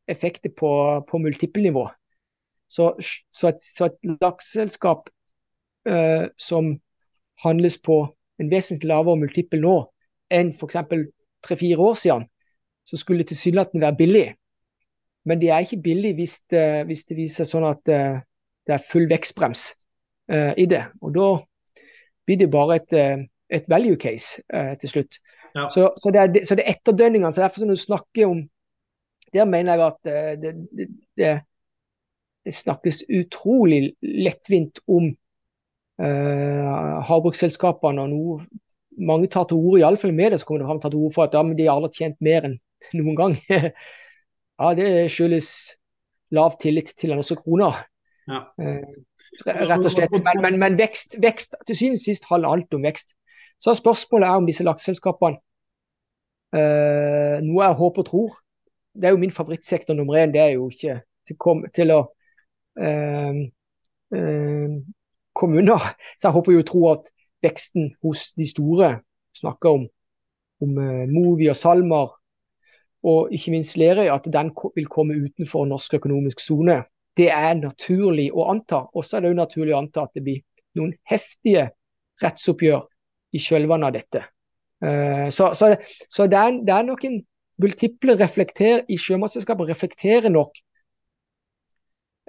effekter 0.08 0.54
på, 0.56 0.70
på 1.10 1.20
multippelnivå. 1.20 1.84
Så, 2.70 2.92
så, 3.02 3.50
et, 3.50 3.60
så 3.60 3.90
lakseselskap 4.20 5.08
som 6.37 6.66
handles 7.45 7.78
på 7.78 8.00
en 8.38 8.50
vesentlig 8.50 8.90
lavere 8.90 9.18
multiple 9.21 9.61
nå 9.62 9.76
enn 10.35 10.52
f.eks. 10.52 10.76
tre-fire 11.47 11.78
år 11.80 11.97
siden, 11.99 12.26
så 12.85 12.99
skulle 12.99 13.23
det 13.23 13.33
tilsynelatende 13.33 13.85
være 13.85 13.99
billig. 13.99 14.26
Men 15.25 15.40
det 15.40 15.50
er 15.50 15.64
ikke 15.64 15.83
billig 15.83 16.14
hvis 16.18 16.38
det, 16.50 16.85
hvis 16.88 17.04
det 17.09 17.16
viser 17.16 17.45
seg 17.45 17.52
sånn 17.52 17.66
at 17.68 17.92
uh, 17.92 18.21
det 18.68 18.75
er 18.76 18.85
full 18.85 19.09
vekstbrems 19.11 19.64
uh, 20.33 20.52
i 20.57 20.66
det. 20.68 20.83
Og 21.00 21.14
da 21.16 21.28
blir 22.28 22.40
det 22.42 22.50
bare 22.52 22.76
et, 22.80 22.95
et 23.49 23.68
value 23.73 23.97
case 23.97 24.42
til 24.83 24.90
slutt. 24.92 25.16
Ja. 25.57 25.64
Så, 25.73 25.87
så, 25.97 26.12
det 26.12 26.21
er, 26.21 26.45
så 26.45 26.59
det 26.59 26.66
er 26.66 26.75
etterdønningene. 26.75 27.33
så 27.33 27.47
Derfor 27.47 27.64
når 27.64 27.78
du 27.78 27.87
snakker 27.87 28.28
om 28.28 28.42
der 29.33 29.45
mener 29.45 29.75
jeg 29.75 29.87
at 29.87 30.11
eh, 30.12 30.35
det, 30.40 30.54
det, 30.76 30.88
det, 31.16 31.33
det 32.45 32.54
snakkes 32.54 33.02
utrolig 33.12 33.95
lettvint 34.02 34.80
om 34.88 35.11
uh, 36.02 36.99
havbruksselskapene. 37.09 38.05
og 38.05 38.12
noe, 38.12 38.47
Mange 38.99 39.28
tar 39.31 39.47
til 39.47 39.61
orde, 39.61 39.83
iallfall 39.83 40.14
med 40.14 40.33
det, 40.35 40.40
så 40.40 40.47
kommer 40.47 40.67
de 40.67 40.81
til 40.83 40.99
orde 40.99 41.14
for 41.14 41.28
at 41.28 41.35
ja, 41.37 41.43
de 41.43 41.67
har 41.69 41.76
aldri 41.78 41.93
tjent 42.00 42.19
mer 42.25 42.49
enn 42.49 42.57
noen 42.99 43.19
gang. 43.19 43.37
ja, 44.61 44.73
Det 44.78 44.88
skyldes 45.12 45.52
lav 46.35 46.59
tillit 46.61 46.93
til 46.97 47.12
den 47.12 47.23
norske 47.23 47.38
krona. 47.38 47.71
Ja. 48.28 48.43
Uh, 48.59 48.99
rett 49.47 49.85
og 49.85 49.93
slett. 49.93 50.19
Men, 50.25 50.43
men, 50.43 50.59
men 50.61 50.78
vekst, 50.81 51.17
vekst, 51.23 51.55
til 51.67 51.78
syvende 51.78 52.00
og 52.00 52.05
sist 52.05 52.26
handler 52.31 52.57
alt 52.57 52.75
om 52.75 52.85
vekst. 52.85 53.14
Så 53.59 53.75
spørsmålet 53.75 54.28
er 54.28 54.38
om 54.38 54.47
disse 54.47 54.62
lakseselskapene 54.62 55.40
eh, 56.55 57.40
Noe 57.43 57.64
jeg 57.64 57.78
håper 57.81 58.05
og 58.05 58.07
tror 58.07 58.37
det 58.99 59.09
er 59.09 59.14
jo 59.14 59.23
min 59.23 59.31
favorittsektor 59.31 59.95
nummer 59.95 60.14
én. 60.19 60.33
Det 60.33 60.40
er 60.40 60.49
jo 60.49 60.71
ikke 60.71 61.00
til, 61.26 61.37
kom, 61.38 61.62
til 61.75 61.93
å 61.95 61.99
eh, 62.81 63.43
eh, 64.14 64.78
komme 65.38 65.62
unna. 65.62 65.78
Så 66.18 66.28
jeg 66.28 66.37
håper 66.37 66.54
jo 66.54 66.62
å 66.64 66.68
tro 66.68 66.83
at 66.92 67.11
veksten 67.45 67.92
hos 68.04 68.33
de 68.38 68.47
store, 68.49 68.92
snakker 69.38 69.78
om, 69.78 69.85
om 70.64 70.78
eh, 70.83 71.04
Movi 71.11 71.49
og 71.50 71.59
Salmar, 71.59 72.14
og 73.07 73.33
ikke 73.35 73.52
minst 73.54 73.76
Lerøy, 73.78 74.09
at 74.11 74.26
den 74.26 74.50
vil 74.75 74.88
komme 74.90 75.16
utenfor 75.23 75.68
norsk 75.71 76.00
økonomisk 76.00 76.42
sone. 76.42 76.80
Det 77.18 77.28
er 77.30 77.54
naturlig 77.59 78.28
å 78.35 78.49
anta. 78.50 78.85
Og 78.95 79.07
så 79.07 79.16
er 79.16 79.25
det 79.25 79.33
jo 79.33 79.38
naturlig 79.38 79.75
å 79.75 79.83
anta 79.83 80.07
at 80.07 80.18
det 80.18 80.25
blir 80.26 80.42
noen 80.78 80.92
heftige 81.09 81.68
rettsoppgjør 82.23 82.83
i 83.35 83.42
kjølvannet 83.42 83.88
av 83.88 83.95
dette. 83.95 84.25
Uh, 84.83 85.26
så, 85.35 85.52
så, 85.59 85.73
så 86.11 86.26
det, 86.30 86.38
er, 86.38 86.59
det, 86.66 86.75
er, 86.75 86.87
nok 86.87 87.04
en 87.07 87.21
multiple 87.62 88.14
reflekter, 88.18 88.85
i 88.90 88.99
sjømannsselskapet 88.99 89.71
reflekterer 89.73 90.30
nok 90.30 90.59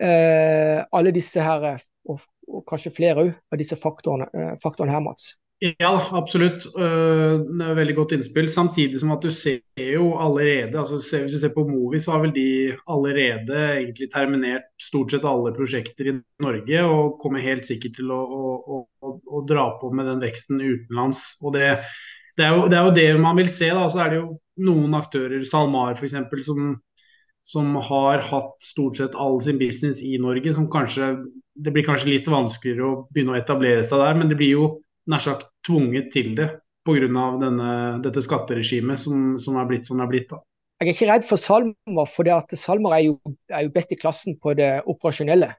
eh, 0.01 0.79
alle 0.89 1.11
disse 1.13 1.43
her, 1.43 1.67
og, 2.07 2.23
og 2.47 2.65
kanskje 2.69 2.95
flere 2.95 3.27
av 3.27 3.59
disse 3.59 3.77
faktorene, 3.79 4.29
eh, 4.33 4.55
faktorene 4.63 4.95
her, 4.95 5.03
Mats. 5.05 5.33
Ja, 5.59 5.91
absolutt. 6.15 6.63
Uh, 6.79 7.43
veldig 7.75 7.95
godt 7.97 8.13
innspill. 8.15 8.47
Samtidig 8.51 9.01
som 9.01 9.11
at 9.11 9.25
du 9.25 9.31
ser 9.35 9.59
jo 9.75 10.13
allerede 10.15 10.79
altså 10.79 11.01
Hvis 11.01 11.33
du 11.33 11.39
ser 11.41 11.51
på 11.51 11.65
Movi, 11.67 11.99
så 11.99 12.13
har 12.13 12.21
vel 12.23 12.31
de 12.31 12.77
allerede 12.87 13.57
egentlig 13.81 14.07
terminert 14.13 14.69
stort 14.79 15.11
sett 15.11 15.27
alle 15.27 15.51
prosjekter 15.57 16.13
i 16.13 16.15
Norge. 16.39 16.83
Og 16.85 17.19
kommer 17.19 17.43
helt 17.43 17.67
sikkert 17.67 17.97
til 17.99 18.13
å, 18.15 18.21
å, 18.23 18.79
å, 19.03 19.13
å 19.27 19.43
dra 19.49 19.67
på 19.81 19.91
med 19.91 20.07
den 20.07 20.23
veksten 20.23 20.63
utenlands. 20.63 21.25
Og 21.43 21.57
det, 21.57 21.73
det, 22.39 22.47
er 22.47 22.55
jo, 22.55 22.69
det, 22.71 22.79
er 22.79 22.87
jo, 22.87 22.95
det 22.95 23.09
man 23.27 23.41
vil 23.41 23.51
se. 23.51 23.73
da, 23.75 23.89
Så 23.91 23.99
er 23.99 24.13
det 24.13 24.21
jo 24.21 24.37
noen 24.63 24.95
aktører, 24.95 25.43
SalMar 25.43 25.99
f.eks., 25.99 26.15
som, 26.47 26.71
som 27.43 27.75
har 27.91 28.23
hatt 28.31 28.55
stort 28.63 29.03
sett 29.03 29.19
all 29.19 29.41
sin 29.43 29.59
business 29.59 29.99
i 29.99 30.15
Norge, 30.23 30.55
som 30.55 30.71
kanskje 30.71 31.17
Det 31.59 31.73
blir 31.75 31.85
kanskje 31.87 32.13
litt 32.13 32.27
vanskeligere 32.31 32.87
å 32.87 32.97
begynne 33.11 33.35
å 33.35 33.39
etablere 33.39 33.83
seg 33.83 33.99
der, 33.99 34.17
men 34.17 34.31
det 34.31 34.37
blir 34.39 34.53
jo 34.53 34.67
nær 35.11 35.23
sagt 35.23 35.49
tvunget 35.67 36.11
til 36.13 36.35
det 36.37 36.49
pga. 36.87 37.99
dette 38.01 38.21
skatteregimet 38.23 38.99
som, 38.99 39.39
som 39.39 39.57
er 39.59 39.67
blitt 39.67 39.87
som 39.87 39.99
det 39.99 40.05
er 40.05 40.11
blitt. 40.13 40.29
da. 40.29 40.39
Jeg 40.79 40.87
er 40.87 40.95
ikke 40.95 41.09
redd 41.09 41.25
for 41.27 41.37
Salmer, 41.37 42.05
for 42.07 42.29
at 42.31 42.53
Salmer 42.55 42.95
er 42.95 43.03
jo, 43.09 43.17
er 43.51 43.65
jo 43.67 43.73
best 43.73 43.91
i 43.91 43.97
klassen 43.99 44.37
på 44.39 44.53
det 44.55 44.79
operasjonelle. 44.87 45.51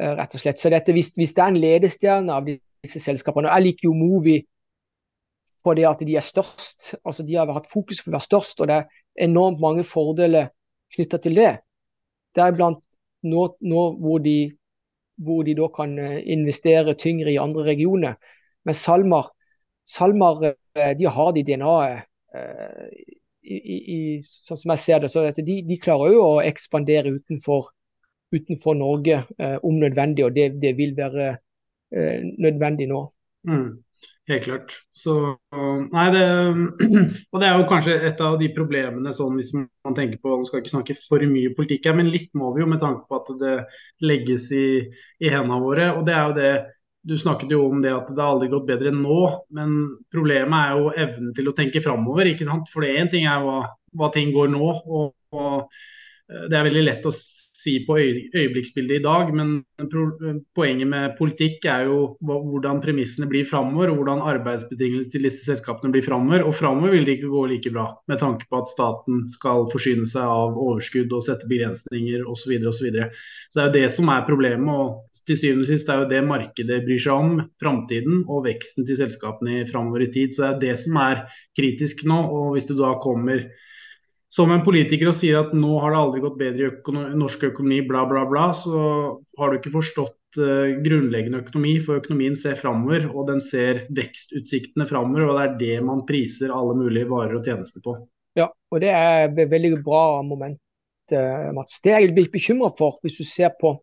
Eh, 0.00 0.10
rett 0.18 0.34
og 0.34 0.42
slett. 0.42 0.60
Så 0.60 0.68
dette, 0.68 0.92
hvis, 0.92 1.14
hvis 1.16 1.32
det 1.32 1.42
er 1.42 1.52
en 1.52 1.60
ledestjerne 1.62 2.34
av 2.34 2.48
disse 2.50 3.00
selskapene, 3.00 3.48
og 3.48 3.54
jeg 3.54 3.66
liker 3.68 3.88
jo 3.88 3.94
Movi 3.96 4.42
på 5.64 5.74
det 5.78 5.86
at 5.88 6.02
de 6.04 6.16
er 6.18 6.24
størst. 6.24 6.92
Altså 7.04 7.24
De 7.24 7.38
har 7.38 7.52
hatt 7.56 7.70
fokus 7.70 8.02
på 8.02 8.12
å 8.12 8.16
være 8.18 8.28
størst, 8.28 8.60
og 8.60 8.68
det 8.68 8.82
er 8.82 9.28
enormt 9.28 9.62
mange 9.62 9.86
fordeler 9.88 10.50
knytta 10.94 11.22
til 11.24 11.40
det. 11.40 11.52
Deriblant 12.36 12.82
nå, 13.24 13.46
nå 13.64 13.84
hvor, 14.02 14.20
de, 14.20 14.52
hvor 15.16 15.44
de 15.46 15.54
da 15.54 15.68
kan 15.74 15.98
eh, 15.98 16.22
investere 16.32 16.94
tyngre 16.98 17.32
i 17.32 17.40
andre 17.40 17.64
regioner. 17.68 18.14
Men 18.64 18.74
Salmar, 18.74 19.30
Salmar 19.86 20.42
eh, 20.44 20.94
de 20.98 21.06
har 21.06 21.32
de 21.32 21.44
DNA-et. 21.46 22.08
Eh, 22.34 23.12
sånn 24.24 24.56
som 24.56 24.70
jeg 24.72 24.80
ser 24.80 25.02
det, 25.02 25.10
så 25.12 25.20
de, 25.36 25.56
de 25.68 25.76
klarer 25.76 26.14
jo 26.14 26.22
å 26.24 26.36
ekspandere 26.40 27.12
utenfor, 27.12 27.66
utenfor 28.32 28.78
Norge 28.80 29.18
om 29.60 29.76
nødvendig, 29.82 30.24
og 30.24 30.32
det, 30.32 30.46
det 30.62 30.70
vil 30.78 30.94
være 30.96 31.26
nødvendig 32.40 32.86
nå. 32.88 33.02
Mm. 33.44 33.83
Helt 34.28 34.44
klart. 34.46 34.72
Så, 34.96 35.14
nei, 35.92 36.04
det, 36.14 36.22
og 37.32 37.42
det 37.42 37.48
er 37.48 37.58
jo 37.58 37.66
kanskje 37.68 37.96
et 38.08 38.20
av 38.24 38.38
de 38.40 38.48
problemene 38.56 39.12
sånn 39.12 39.36
hvis 39.36 39.50
man 39.56 39.96
tenker 39.96 40.20
på 40.22 40.32
Nå 40.32 40.46
skal 40.48 40.62
ikke 40.62 40.72
snakke 40.72 40.96
for 40.96 41.24
mye 41.28 41.52
politikk 41.56 41.90
her, 41.90 41.98
men 41.98 42.08
litt 42.12 42.30
må 42.38 42.54
vi 42.54 42.64
jo 42.64 42.70
med 42.70 42.80
tanke 42.80 43.04
på 43.08 43.18
at 43.20 43.28
det 43.42 43.56
legges 44.04 44.48
i, 44.56 44.64
i 45.20 45.28
hendene 45.28 45.60
våre. 45.60 45.90
og 45.98 46.08
det 46.08 46.16
er 46.16 46.24
jo 46.30 46.38
det 46.38 46.54
Du 47.04 47.18
snakket 47.20 47.50
jo 47.52 47.66
om 47.68 47.82
det 47.84 47.92
at 47.92 48.08
det 48.08 48.22
har 48.22 48.32
aldri 48.32 48.48
gått 48.48 48.64
bedre 48.70 48.88
enn 48.88 49.02
nå, 49.04 49.18
men 49.52 49.74
problemet 50.08 50.56
er 50.56 50.78
jo 50.78 50.92
evnen 51.04 51.34
til 51.36 51.50
å 51.50 51.52
tenke 51.52 51.82
framover. 51.84 52.30
For 52.72 52.86
én 52.88 53.10
ting 53.12 53.26
er 53.28 53.44
hva, 53.44 53.58
hva, 53.92 54.08
ting 54.14 54.32
går 54.32 54.48
nå, 54.48 54.70
og, 54.72 55.10
og, 55.36 55.82
eh, 56.32 56.46
det 56.48 56.56
er 56.56 56.64
veldig 56.64 56.84
lett 56.86 57.04
å 57.04 57.12
si 57.64 57.74
på 57.86 57.96
øyeblikksbildet 57.98 59.00
i 59.00 59.04
dag, 59.04 59.32
men 59.34 59.64
poenget 60.56 60.90
med 60.90 61.16
politikk 61.18 61.64
er 61.70 61.88
jo 61.88 61.98
hvordan 62.24 62.82
premissene 62.84 63.28
blir 63.30 63.48
framover, 63.48 63.92
hvordan 63.96 64.22
arbeidsbetingelsene 64.34 65.12
til 65.14 65.28
disse 65.28 65.44
selskapene 65.48 65.94
blir 65.94 66.04
framover. 66.06 66.44
Og 66.44 66.54
framover 66.58 66.94
vil 66.94 67.08
det 67.08 67.18
ikke 67.18 67.32
gå 67.32 67.46
like 67.50 67.72
bra, 67.74 67.88
med 68.10 68.20
tanke 68.22 68.48
på 68.50 68.60
at 68.60 68.70
staten 68.72 69.24
skal 69.32 69.66
forsyne 69.72 70.06
seg 70.10 70.22
av 70.24 70.54
overskudd 70.54 71.12
og 71.16 71.24
sette 71.26 71.48
begrensninger 71.50 72.22
osv. 72.24 72.44
Så, 72.44 72.50
videre, 72.52 72.68
og 72.68 72.76
så, 72.76 72.84
så 73.50 73.58
det 73.58 73.64
er 73.64 73.68
jo 73.70 73.76
det 73.80 73.96
som 73.96 74.12
er 74.12 74.28
problemet. 74.28 74.68
og 74.68 75.14
til 75.24 75.38
syvende 75.40 75.64
og 75.64 75.70
sist 75.70 75.88
er 75.88 76.02
jo 76.02 76.08
det 76.10 76.20
markedet 76.28 76.82
bryr 76.84 77.00
seg 77.00 77.14
om, 77.16 77.36
framtiden 77.62 78.24
og 78.28 78.44
veksten 78.44 78.84
til 78.84 78.98
selskapene 78.98 79.64
framover 79.70 80.04
i 80.04 80.10
tid. 80.12 80.34
Så 80.34 80.42
det 80.44 80.50
er 80.50 80.60
det 80.64 80.74
som 80.82 80.98
er 81.00 81.22
kritisk 81.56 82.04
nå. 82.08 82.18
og 82.28 82.50
Hvis 82.54 82.68
du 82.68 82.74
da 82.76 82.94
kommer 83.02 83.46
som 84.34 84.50
en 84.50 84.64
politiker 84.66 85.10
og 85.10 85.14
sier 85.14 85.38
at 85.38 85.52
nå 85.54 85.76
har 85.82 85.92
det 85.94 86.00
aldri 86.00 86.22
gått 86.24 86.38
bedre 86.40 86.64
i 86.64 86.70
økonomi, 86.72 87.14
norsk 87.20 87.44
økonomi, 87.52 87.80
bla, 87.86 88.02
bla, 88.10 88.24
bla, 88.26 88.48
så 88.56 88.80
har 89.38 89.50
du 89.50 89.60
ikke 89.60 89.74
forstått 89.76 90.40
uh, 90.40 90.72
grunnleggende 90.82 91.44
økonomi. 91.44 91.76
For 91.84 92.00
økonomien 92.00 92.34
ser 92.40 92.58
framover, 92.58 93.06
og 93.12 93.28
den 93.30 93.42
ser 93.44 93.84
vekstutsiktene 93.94 94.88
framover. 94.90 95.28
Og 95.28 95.38
det 95.38 95.44
er 95.44 95.54
det 95.60 95.86
man 95.86 96.02
priser 96.08 96.54
alle 96.54 96.74
mulige 96.80 97.06
varer 97.12 97.38
og 97.38 97.46
tjenester 97.46 97.84
på. 97.84 97.94
Ja, 98.34 98.48
og 98.74 98.82
det 98.82 98.90
er 98.90 99.28
et 99.28 99.38
veldig 99.52 99.76
bra 99.86 100.04
moment, 100.26 100.58
uh, 101.14 101.52
Mats. 101.54 101.78
Det 101.84 101.94
jeg 101.94 102.10
litt 102.10 102.34
bekymra 102.34 102.72
for, 102.78 102.98
hvis 103.06 103.20
du 103.20 103.28
ser 103.28 103.54
på 103.60 103.76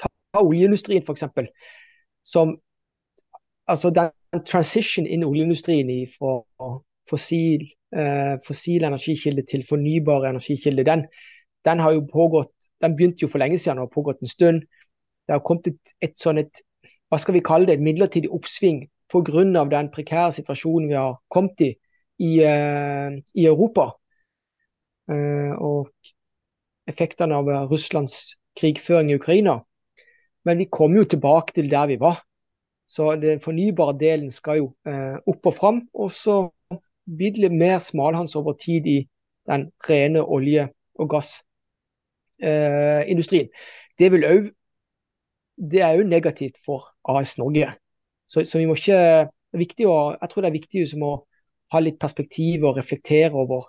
ta 0.00 0.08
oljeindustrien 0.40 1.04
f.eks. 1.04 1.28
Som 2.24 2.56
altså 3.68 3.92
den 3.92 4.46
transition 4.48 5.04
inn 5.04 5.28
oljeindustrien 5.28 5.92
fra 6.08 6.38
fossil 7.08 7.64
eh, 7.96 8.36
fossil 8.46 8.84
energikilde 8.84 9.44
til 9.48 9.64
fornybar 9.68 10.28
energikilde, 10.30 10.84
den, 10.84 11.06
den, 11.64 11.80
har 11.80 11.96
jo 11.96 12.06
pågått, 12.12 12.70
den 12.82 12.96
begynte 12.96 13.24
jo 13.24 13.32
for 13.32 13.42
lenge 13.42 13.58
siden 13.58 13.80
og 13.80 13.88
har 13.88 13.94
pågått 13.94 14.22
en 14.22 14.34
stund. 14.34 14.62
Det 15.26 15.36
har 15.36 15.44
kommet 15.44 15.72
et, 15.72 15.96
et 16.08 16.16
sånn 16.20 16.40
et, 16.44 16.62
hva 17.08 17.18
skal 17.20 17.36
vi 17.36 17.44
kalle 17.44 17.68
det, 17.68 17.78
et 17.78 17.84
midlertidig 17.84 18.30
oppsving 18.32 18.86
pga. 19.08 19.44
den 19.72 19.92
prekære 19.92 20.32
situasjonen 20.36 20.88
vi 20.88 20.96
har 20.96 21.16
kommet 21.32 21.60
i 21.64 21.72
i, 22.18 22.38
eh, 22.42 23.18
i 23.34 23.46
Europa. 23.46 23.92
Eh, 25.10 25.54
og 25.56 25.88
effektene 26.88 27.36
av 27.38 27.48
Russlands 27.70 28.36
krigføring 28.58 29.12
i 29.12 29.18
Ukraina. 29.18 29.60
Men 30.44 30.58
vi 30.58 30.68
kommer 30.70 31.02
jo 31.02 31.12
tilbake 31.14 31.54
til 31.54 31.70
der 31.70 31.86
vi 31.86 31.98
var. 32.00 32.22
Så 32.88 33.14
den 33.20 33.40
fornybare 33.40 33.98
delen 34.00 34.30
skal 34.32 34.62
jo 34.62 34.68
eh, 34.88 35.18
opp 35.26 35.46
og 35.46 35.54
fram. 35.54 35.82
Og 35.94 36.12
så 36.12 36.48
blir 37.16 37.50
mer 37.50 37.78
smalhans 37.78 38.36
over 38.36 38.52
tid 38.52 38.86
i 38.86 39.08
den 39.48 39.72
rene 39.88 40.22
olje- 40.22 40.68
og 40.98 41.10
gassindustrien. 41.10 43.46
Eh, 43.46 43.50
det, 43.98 44.12
det 45.72 45.80
er 45.82 45.98
òg 45.98 46.06
negativt 46.06 46.58
for 46.64 46.80
AS 47.08 47.38
Norge. 47.38 47.72
Så, 48.28 48.44
så, 48.44 48.58
vi 48.58 48.66
må 48.68 48.74
ikke 48.76 49.28
å, 49.88 50.16
Jeg 50.20 50.28
tror 50.30 50.42
det 50.42 50.50
er 50.50 50.60
viktig 50.60 51.02
å 51.02 51.24
ha 51.72 51.78
litt 51.80 51.98
perspektiv 52.00 52.64
og 52.64 52.76
reflektere 52.76 53.32
over, 53.36 53.68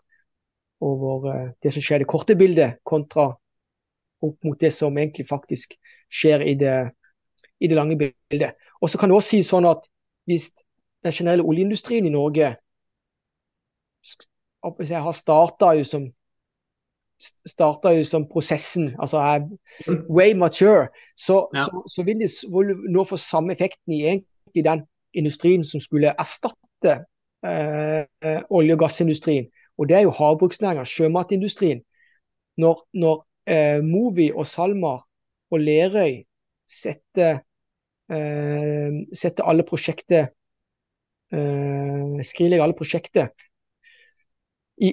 over 0.84 1.28
uh, 1.28 1.52
det 1.64 1.74
som 1.74 1.82
skjer 1.84 2.00
i 2.00 2.04
det 2.04 2.12
korte 2.12 2.36
bildet, 2.40 2.80
kontra 2.84 3.34
opp 4.24 4.38
mot 4.44 4.60
det 4.60 4.72
som 4.76 4.98
egentlig 4.98 5.28
faktisk 5.28 5.76
skjer 6.12 6.44
i 6.44 6.56
det, 6.60 6.92
i 7.60 7.68
det 7.68 7.76
lange 7.76 7.98
bildet. 8.00 8.56
Og 8.80 8.90
så 8.90 9.00
kan 9.00 9.12
det 9.12 9.20
også 9.20 9.36
si 9.36 9.42
sånn 9.48 9.68
at 9.68 9.88
hvis 10.28 10.52
den 11.04 11.16
generelle 11.16 11.48
oljeindustrien 11.48 12.08
i 12.08 12.14
Norge 12.14 12.54
jeg 14.90 15.04
har 15.04 15.16
starta 15.16 15.74
jo 15.78 15.84
som 15.88 16.10
starta 17.48 17.92
jo 17.98 18.04
som 18.08 18.28
prosessen, 18.28 18.94
altså 19.00 19.18
er 19.18 19.48
way 20.10 20.34
mature, 20.34 20.88
så, 21.18 21.48
ja. 21.56 21.66
så, 21.66 21.84
så 21.88 22.04
vil 22.08 22.22
de 22.24 22.30
nå 22.94 23.04
få 23.04 23.18
samme 23.20 23.54
effekten 23.54 23.94
i 23.94 24.06
egentlig 24.06 24.64
den 24.64 24.86
industrien 25.14 25.64
som 25.64 25.82
skulle 25.84 26.14
erstatte 26.20 26.94
eh, 27.44 28.40
olje- 28.50 28.74
og 28.74 28.80
gassindustrien. 28.80 29.50
Og 29.78 29.90
det 29.90 29.98
er 29.98 30.08
jo 30.08 30.16
havbruksnæringa, 30.16 30.84
sjømatindustrien. 30.84 31.82
Når, 32.58 32.88
når 32.94 33.28
eh, 33.48 33.84
Movi 33.84 34.32
og 34.32 34.48
SalMar 34.48 35.04
og 35.52 35.60
Lerøy 35.60 36.22
setter, 36.70 37.40
eh, 38.12 39.00
setter 39.16 39.48
alle 39.48 39.64
prosjekter 39.68 40.28
eh, 41.34 42.20
Skrinlegger 42.24 42.64
alle 42.64 42.78
prosjekter 42.78 43.32
i, 44.80 44.90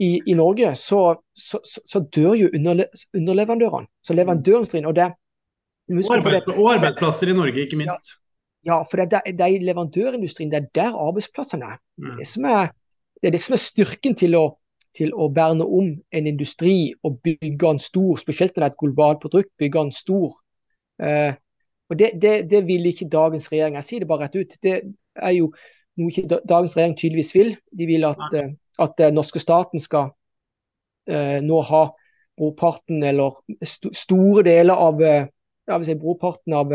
i, 0.00 0.10
i 0.26 0.34
Norge, 0.34 0.74
så, 0.76 1.00
så, 1.36 1.60
så, 1.64 2.00
dør 2.16 2.34
jo 2.34 2.48
underle 2.54 2.86
underleverandørene. 3.14 3.86
Så 4.02 4.16
leverandørindustrien 4.16 4.88
og, 4.88 4.96
det, 4.96 5.10
og, 5.90 6.14
arbeids 6.16 6.48
og 6.54 6.72
arbeidsplasser 6.74 7.30
i 7.30 7.36
Norge, 7.36 7.66
ikke 7.66 7.78
minst. 7.80 8.14
Ja, 8.64 8.72
ja 8.72 8.78
for 8.90 9.02
det, 9.02 9.10
det, 9.12 9.36
det, 9.38 9.46
er 9.46 9.66
leverandørindustrien, 9.68 10.50
det 10.52 10.62
er 10.62 10.70
der 10.74 10.96
arbeidsplassene 10.98 11.74
er. 11.74 11.82
Mm. 12.00 12.16
Det, 12.18 12.30
er 12.50 12.72
det 13.20 13.30
er 13.30 13.36
det 13.36 13.42
som 13.44 13.56
er 13.56 13.62
styrken 13.62 14.16
til 14.18 14.38
å, 14.38 14.46
til 14.96 15.12
å 15.14 15.28
verne 15.36 15.66
om 15.66 15.92
en 15.94 16.30
industri 16.32 16.94
og 17.06 17.20
bygge 17.26 17.74
en 17.74 17.82
stor, 17.82 18.16
spesielt 18.18 18.56
når 18.56 18.64
det 18.64 18.70
er 18.70 18.74
et 18.74 18.82
globalt 18.82 19.22
produkt, 19.22 19.52
bygge 19.60 19.84
en 19.86 19.94
stor. 19.94 20.32
Eh, 21.02 21.36
og 21.90 21.98
det, 21.98 22.10
det, 22.22 22.34
det, 22.50 22.64
vil 22.66 22.86
ikke 22.86 23.10
dagens 23.10 23.50
regjering. 23.52 23.76
Jeg 23.80 23.86
sier 23.86 24.02
det 24.02 24.08
bare 24.10 24.28
rett 24.28 24.38
ut. 24.38 24.56
Det 24.62 24.74
er 25.18 25.32
jo 25.34 25.50
noe 25.98 26.12
ikke 26.12 26.40
dagens 26.48 26.76
regjering 26.78 26.96
tydeligvis 26.98 27.32
vil. 27.34 27.54
De 27.76 27.88
vil 27.88 28.06
at, 28.06 28.26
uh, 28.38 28.52
at 28.80 28.96
den 28.98 29.18
norske 29.18 29.42
staten 29.42 29.82
skal 29.82 30.10
eh, 31.10 31.38
nå 31.44 31.60
ha 31.68 31.82
brorparten 32.40 33.02
eller 33.04 33.36
st 33.60 33.92
store 33.96 34.44
deler 34.46 34.80
av 34.80 35.02
uh, 35.02 35.82
si, 35.84 35.96
brorparten 35.98 36.56
av 36.56 36.72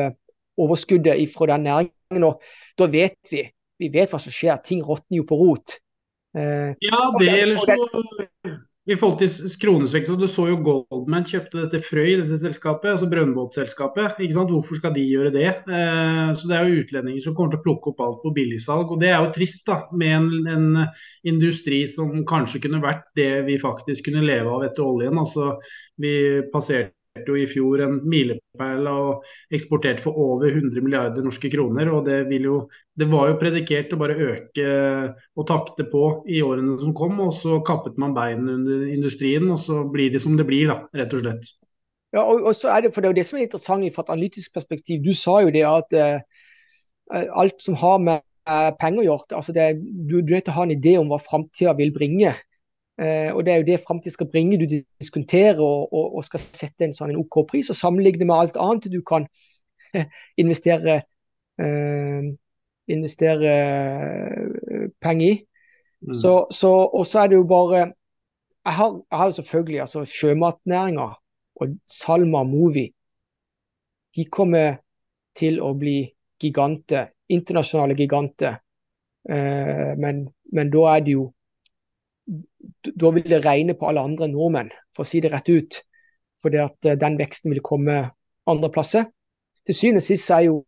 overskuddet 0.62 1.24
fra 1.34 1.50
den 1.56 1.66
næringen. 1.66 2.28
Og 2.28 2.44
da 2.78 2.90
vet 2.92 3.18
vi 3.32 3.48
vi 3.82 3.90
vet 3.92 4.14
hva 4.14 4.20
som 4.22 4.32
skjer. 4.32 4.62
Ting 4.64 4.84
råtner 4.86 5.18
jo 5.20 5.26
på 5.28 5.36
rot. 5.40 5.80
ja, 6.36 7.02
det 7.20 7.32
eller 7.32 7.58
så 7.60 7.76
i 8.86 8.96
forhold 8.96 9.18
til 9.18 9.54
kronesvekst, 9.62 10.12
Du 10.20 10.28
så 10.30 10.44
jo 10.52 10.58
Goldman 10.62 11.26
kjøpte 11.26 11.64
dette 11.64 11.82
Frøy, 11.82 12.20
dette 12.20 12.38
selskapet, 12.38 12.92
altså 12.92 13.10
brønnbåtselskapet. 13.10 14.20
Hvorfor 14.36 14.78
skal 14.78 14.94
de 14.94 15.06
gjøre 15.10 15.32
det? 15.34 15.48
Eh, 15.66 16.36
så 16.38 16.48
Det 16.48 16.56
er 16.56 16.68
jo 16.68 16.84
utlendinger 16.84 17.24
som 17.24 17.36
kommer 17.36 17.56
til 17.56 17.64
å 17.64 17.66
plukke 17.66 17.90
opp 17.90 18.04
alt 18.06 18.22
på 18.22 18.34
billigsalg. 18.36 18.92
og 18.92 19.00
Det 19.02 19.10
er 19.10 19.26
jo 19.26 19.34
trist 19.34 19.66
da, 19.66 19.88
med 19.92 20.14
en, 20.16 20.48
en, 20.48 20.88
industri 21.26 21.88
som 21.88 22.26
kanskje 22.26 22.62
kunne 22.62 22.84
vært 22.84 23.10
det 23.16 23.46
vi 23.48 23.58
faktisk 23.58 24.06
kunne 24.06 24.22
leve 24.22 24.54
av 24.54 24.68
etter 24.70 24.86
oljen. 24.86 25.18
Altså, 25.18 25.58
Vi 25.98 26.44
passerte 26.54 26.94
jo 27.24 27.36
i 27.40 27.46
fjor 27.48 27.80
en 27.84 28.00
milepæl 28.10 28.88
og 28.92 29.24
eksporterte 29.56 30.04
for 30.04 30.18
over 30.20 30.50
100 30.50 30.84
milliarder 30.84 31.24
norske 31.24 31.50
kroner. 31.52 31.90
og 31.90 32.06
det, 32.06 32.28
jo, 32.44 32.68
det, 33.00 33.08
var 33.12 33.30
jo 33.30 33.40
predikert 33.40 33.94
å 33.94 34.00
bare 34.02 34.18
øke 34.20 34.66
og 35.36 35.48
takte 35.48 35.88
på 35.92 36.04
i 36.28 36.42
årene 36.44 36.80
som 36.82 36.94
kom. 36.94 37.20
og 37.24 37.34
Så 37.34 37.62
kappet 37.68 37.98
man 37.98 38.16
beina 38.16 38.58
under 38.58 38.88
industrien, 38.92 39.48
og 39.50 39.60
så 39.60 39.84
blir 39.88 40.12
det 40.12 40.22
som 40.22 40.36
det 40.38 40.48
blir, 40.48 40.68
da, 40.68 40.82
rett 40.96 41.14
og 41.16 41.24
slett. 41.24 41.52
Ja, 42.16 42.24
og, 42.24 42.44
og 42.44 42.56
så 42.56 42.72
er 42.72 42.82
Det 42.82 42.94
for 42.94 43.02
det 43.02 43.10
er 43.10 43.14
jo 43.14 43.20
det 43.22 43.28
som 43.28 43.40
er 43.40 43.48
interessant 43.48 43.96
fra 43.96 44.04
et 44.04 44.16
analytisk 44.16 44.54
perspektiv. 44.54 45.04
Du 45.04 45.14
sa 45.16 45.40
jo 45.44 45.52
det 45.56 45.64
at 45.68 45.96
eh, 45.96 46.20
alt 47.32 47.62
som 47.64 47.76
har 47.80 48.00
med 48.04 48.20
eh, 48.48 48.72
penger 48.80 49.04
å 49.04 49.08
gjøre, 49.08 49.40
altså 49.40 49.56
det, 49.56 49.72
du, 49.80 50.20
du 50.20 50.36
er 50.36 50.44
å 50.52 50.58
ha 50.60 50.68
en 50.68 50.76
idé 50.76 50.98
om 51.00 51.12
hva 51.12 51.20
framtida 51.20 51.76
vil 51.80 51.96
bringe. 51.96 52.36
Eh, 53.02 53.36
og 53.36 53.46
Det 53.46 53.54
er 53.54 53.58
jo 53.58 53.68
det 53.68 53.82
framtid 53.88 54.12
skal 54.12 54.30
bringe. 54.32 54.58
Du 54.58 54.66
diskonterer 55.00 55.60
og, 55.60 55.94
og, 55.94 56.16
og, 56.16 56.24
skal 56.24 56.40
sette 56.40 56.86
en 56.86 56.96
sånn 56.96 57.12
en 57.12 57.20
OK 57.20 57.42
pris 57.50 57.70
og 57.70 57.76
sammenligne 57.76 58.28
med 58.28 58.36
alt 58.36 58.58
annet 58.62 58.88
du 58.92 59.02
kan 59.04 59.28
investere, 60.44 61.02
eh, 61.60 62.32
investere 62.88 63.52
eh, 63.52 64.88
penger 65.02 65.28
i. 65.28 65.36
Mm. 66.06 66.14
Så, 66.14 66.34
så, 66.52 66.72
og 66.72 67.06
så 67.08 67.24
er 67.24 67.32
det 67.32 67.40
jo 67.40 67.48
bare 67.50 67.94
Jeg 68.66 68.74
har, 68.74 68.94
jeg 69.12 69.18
har 69.18 69.26
jo 69.26 69.32
selvfølgelig 69.32 69.80
altså 69.82 70.02
sjømatnæringa 70.10 71.10
og 71.62 71.76
Salma 71.88 72.44
Movi. 72.44 72.88
De 74.16 74.26
kommer 74.26 74.80
til 75.38 75.60
å 75.62 75.74
bli 75.78 76.00
giganter, 76.42 77.12
internasjonale 77.30 77.94
giganter. 78.00 78.58
Eh, 79.30 79.94
men, 80.02 80.26
men 80.54 80.72
da 80.74 80.96
er 80.96 81.06
det 81.06 81.14
jo 81.14 81.28
da 82.86 83.12
vil 83.16 83.28
det 83.30 83.44
regne 83.46 83.76
på 83.78 83.88
alle 83.90 84.04
andre 84.06 84.30
nordmenn, 84.32 84.72
for 84.96 85.06
å 85.06 85.10
si 85.10 85.22
det 85.24 85.32
rett 85.34 85.50
ut. 85.50 85.80
Fordi 86.44 86.62
at 86.64 86.90
eh, 86.90 87.00
den 87.00 87.18
veksten 87.20 87.54
vil 87.54 87.64
komme 87.66 88.02
andre 88.50 88.70
plasser. 88.74 89.08
Til 89.66 89.78
syvende 89.78 90.04
og 90.04 90.08
sist 90.08 90.32
er 90.34 90.46
jo 90.48 90.60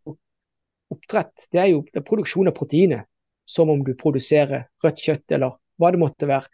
oppdrett 0.88 1.50
det 1.52 1.60
er 1.62 1.70
jo 1.74 1.84
det 1.92 2.00
er 2.00 2.08
produksjon 2.08 2.50
av 2.50 2.56
proteiner, 2.58 3.04
som 3.48 3.70
om 3.70 3.84
du 3.84 3.94
produserer 4.00 4.68
rødt 4.84 5.04
kjøtt 5.04 5.36
eller 5.36 5.58
hva 5.78 5.92
det 5.94 6.02
måtte 6.02 6.30
være. 6.30 6.50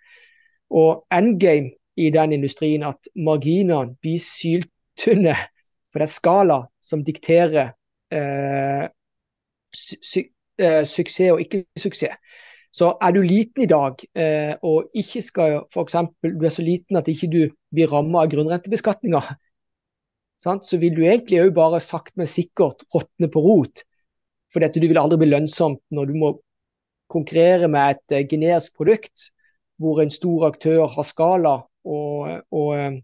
Og 0.73 1.06
endgame 1.13 1.75
i 1.95 2.10
den 2.13 2.34
industrien 2.34 2.84
at 2.88 3.10
marginene 3.15 3.95
blir 4.01 4.21
syltynne. 4.21 5.36
For 5.93 6.01
det 6.01 6.08
er 6.08 6.13
skala 6.15 6.60
som 6.82 7.03
dikterer 7.06 7.75
eh, 8.13 8.88
su 9.73 10.23
eh, 10.58 10.82
suksess 10.89 11.34
og 11.34 11.41
ikke 11.43 11.63
suksess. 11.77 12.17
Så 12.73 12.89
er 13.05 13.13
du 13.13 13.21
liten 13.21 13.65
i 13.65 13.69
dag 13.69 13.99
eh, 14.17 14.53
og 14.65 14.89
ikke 14.97 15.21
skal 15.21 15.59
f.eks. 15.69 15.97
du 16.25 16.45
er 16.45 16.53
så 16.53 16.65
liten 16.65 16.97
at 16.97 17.09
ikke 17.12 17.29
du 17.29 17.41
blir 17.73 17.91
rammet 17.91 18.17
av 18.23 18.31
grunnrentebeskatninga, 18.31 19.21
så 20.43 20.79
vil 20.81 20.95
du 20.97 21.03
egentlig 21.05 21.43
òg 21.43 21.53
bare 21.55 21.79
sakte, 21.83 22.17
men 22.19 22.27
sikkert 22.27 22.83
råtne 22.93 23.29
på 23.31 23.43
rot. 23.45 23.86
For 24.51 24.65
du 24.73 24.88
vil 24.88 24.99
aldri 24.99 25.21
bli 25.21 25.31
lønnsomt 25.31 25.81
når 25.93 26.09
du 26.09 26.17
må 26.19 26.33
konkurrere 27.13 27.69
med 27.71 27.95
et 27.95 28.17
uh, 28.17 28.27
generisk 28.29 28.75
produkt 28.77 29.29
hvor 29.81 30.01
en 30.01 30.12
stor 30.13 30.47
aktør 30.49 30.86
har 30.93 31.07
skala 31.07 31.55
og, 31.86 32.43
og 32.53 32.69
uh, 32.77 32.99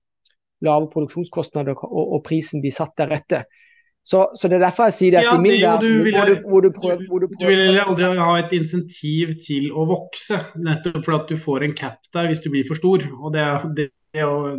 lave 0.65 0.89
produksjonskostnader 0.93 1.77
og, 1.87 2.03
og, 2.03 2.21
prisen 2.25 2.61
blir 2.63 2.75
satt 2.75 2.95
deretter. 2.99 3.45
Så, 4.09 4.23
så, 4.33 4.49
det 4.49 4.57
er 4.57 4.63
derfor 4.63 4.87
jeg 4.89 4.95
sier 4.95 5.13
det. 5.13 5.19
at 5.21 5.27
ja, 5.27 5.35
i 5.37 5.43
min 5.43 5.59
verden 5.61 6.39
hvor 6.49 6.63
du, 6.65 6.71
prøver, 6.73 7.03
du, 7.05 7.27
du 7.29 7.45
vil 7.45 7.77
aldri 7.77 8.07
ha 8.17 8.31
et 8.39 8.53
insentiv 8.57 9.35
til 9.45 9.67
å 9.69 9.85
vokse, 9.89 10.39
nettopp 10.57 11.03
fordi 11.05 11.17
at 11.19 11.29
du 11.29 11.37
får 11.37 11.65
en 11.67 11.75
cap 11.77 12.09
der 12.15 12.31
hvis 12.31 12.41
du 12.41 12.49
blir 12.49 12.65
for 12.65 12.79
stor. 12.79 13.05
og 13.19 13.35
det, 13.35 13.45
det 13.77 13.85
er 14.17 14.25
jo 14.25 14.55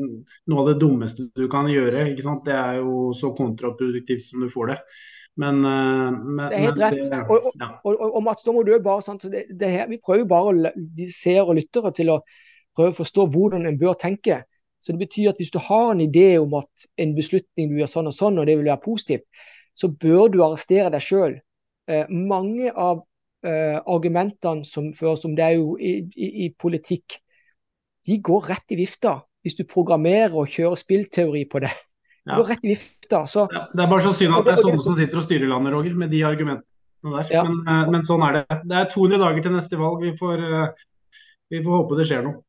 noe 0.52 0.62
av 0.62 0.68
det 0.70 0.76
dummeste 0.82 1.26
du 1.34 1.48
kan 1.50 1.66
gjøre. 1.70 2.12
ikke 2.12 2.26
sant? 2.28 2.44
Det 2.46 2.54
er 2.54 2.78
jo 2.78 3.10
så 3.18 3.32
kontraproduktivt 3.34 4.28
som 4.28 4.44
du 4.46 4.52
får 4.52 4.70
det. 4.74 4.78
Men, 5.40 5.64
eh, 5.64 6.12
men 6.12 6.44
Det 6.50 6.60
er 6.60 6.66
helt 6.68 6.80
rett. 6.84 7.02
Det, 7.10 7.20
og, 7.26 7.50
og, 7.50 7.52
ja. 7.58 7.72
og, 7.84 7.98
og, 8.06 8.22
Mats, 8.22 8.46
da 8.46 8.54
må 8.54 8.62
du 8.66 8.74
bare 8.84 9.02
sant, 9.02 9.26
det, 9.32 9.48
det 9.50 9.72
her, 9.72 9.90
Vi 9.90 9.98
prøver 10.04 10.30
bare 10.30 10.54
å 10.54 10.72
de 10.76 11.10
ser 11.10 11.42
og 11.42 11.56
lyttere 11.58 11.90
til 11.96 12.14
å 12.14 12.20
prøve 12.76 12.94
å 12.94 12.98
forstå 13.00 13.26
hvordan 13.34 13.66
en 13.66 13.78
bør 13.80 13.98
tenke. 13.98 14.42
Så 14.80 14.94
det 14.94 15.02
betyr 15.04 15.30
at 15.30 15.40
hvis 15.40 15.52
du 15.52 15.60
har 15.60 15.92
en 15.92 16.00
idé 16.00 16.38
om 16.40 16.54
at 16.56 16.88
en 17.00 17.14
beslutning 17.16 17.68
du 17.70 17.80
gjør 17.80 17.90
sånn 17.92 18.10
og 18.10 18.16
sånn, 18.16 18.40
og 18.40 18.48
det 18.48 18.56
vil 18.56 18.70
være 18.70 18.84
positivt, 18.84 19.26
så 19.76 19.90
bør 19.92 20.30
du 20.32 20.40
arrestere 20.44 20.90
deg 20.92 21.04
sjøl. 21.04 21.36
Eh, 21.90 22.08
mange 22.08 22.72
av 22.72 23.02
eh, 23.46 23.76
argumentene 23.84 24.64
som 24.68 24.90
føres 24.96 25.26
om 25.28 25.36
det 25.36 25.46
er 25.46 25.58
jo 25.58 25.76
i, 25.76 25.98
i, 26.16 26.30
i, 26.46 26.48
politikk, 26.56 27.20
de 28.08 28.16
går 28.24 28.48
rett 28.54 28.72
i 28.72 28.80
vifta 28.80 29.18
hvis 29.44 29.56
du 29.56 29.64
programmerer 29.68 30.34
og 30.36 30.50
kjører 30.52 30.80
spillteori 30.80 31.46
på 31.48 31.62
det. 31.64 31.72
Det 32.24 32.36
går 32.36 32.50
rett 32.52 32.66
i 32.66 32.72
vifta. 32.74 33.22
Så, 33.28 33.46
ja, 33.52 33.64
det 33.72 33.84
er 33.84 33.88
bare 33.90 34.04
så 34.04 34.12
synd 34.16 34.36
at 34.36 34.48
det 34.48 34.52
er 34.54 34.64
sånne 34.64 34.82
som 34.82 34.96
sitter 34.98 35.20
og 35.20 35.24
styrer 35.24 35.48
landet, 35.50 35.72
Roger, 35.74 35.96
med 35.96 36.12
de 36.12 36.20
argumentene 36.28 37.14
der. 37.16 37.32
Ja. 37.32 37.44
Men, 37.48 37.60
eh, 37.64 37.90
men, 37.94 38.04
sånn 38.06 38.24
er 38.26 38.40
det. 38.40 38.60
Det 38.68 38.76
er 38.76 38.90
200 38.92 39.22
dager 39.24 39.46
til 39.46 39.56
neste 39.56 39.80
valg. 39.80 40.04
Vi 40.04 40.12
får, 40.20 40.44
eh, 40.44 40.84
vi 41.52 41.62
får 41.64 41.76
håpe 41.78 42.00
det 42.00 42.08
skjer 42.10 42.26
noe. 42.28 42.42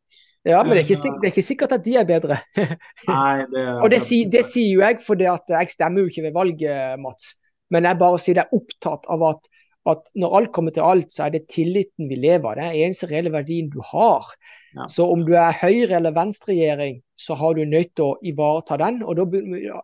Ja, 0.47 0.63
men 0.63 0.73
det 0.73 0.81
er 0.81 0.87
ikke, 0.87 0.97
sikkert, 0.97 1.21
det 1.21 1.27
er 1.27 1.33
ikke 1.35 1.45
sikkert 1.45 1.73
at 1.75 1.83
de 1.85 1.95
er 1.99 2.05
bedre. 2.09 2.37
Nei, 3.11 3.43
det 3.51 3.61
er... 3.61 3.75
Og 3.77 3.91
det, 3.93 3.99
det, 4.33 4.41
sier 4.47 4.71
jo 4.73 4.81
jeg, 4.81 4.97
for 5.05 5.21
jeg 5.21 5.73
stemmer 5.73 6.01
jo 6.01 6.09
ikke 6.09 6.23
ved 6.25 6.37
valget, 6.37 7.01
Mats. 7.01 7.35
Men 7.71 7.85
jeg 7.87 7.99
bare 8.01 8.21
sier 8.21 8.39
jeg 8.39 8.47
er 8.49 8.57
opptatt 8.57 9.05
av 9.13 9.25
at, 9.29 9.45
at, 9.91 10.09
når 10.17 10.37
alt 10.39 10.51
kommer 10.55 10.73
til 10.73 10.85
alt, 10.85 11.11
så 11.13 11.27
er 11.27 11.35
det 11.35 11.43
tilliten 11.53 12.09
vi 12.09 12.17
lever 12.23 12.49
av. 12.49 12.57
Det 12.57 12.63
er 12.63 12.73
den 12.73 12.87
eneste 12.87 13.09
reelle 13.11 13.33
verdien 13.35 13.69
du 13.71 13.77
har. 13.91 14.31
Ja. 14.73 14.87
Så 14.89 15.05
om 15.13 15.27
du 15.27 15.35
er 15.37 15.59
høyre- 15.61 15.99
eller 15.99 16.15
venstreregjering, 16.17 16.97
så 17.21 17.37
har 17.37 17.55
du 17.55 17.61
nødt 17.69 17.93
til 17.93 18.07
å 18.07 18.17
ivareta 18.25 18.79
den. 18.81 19.01
Og 19.05 19.21
da 19.21 19.27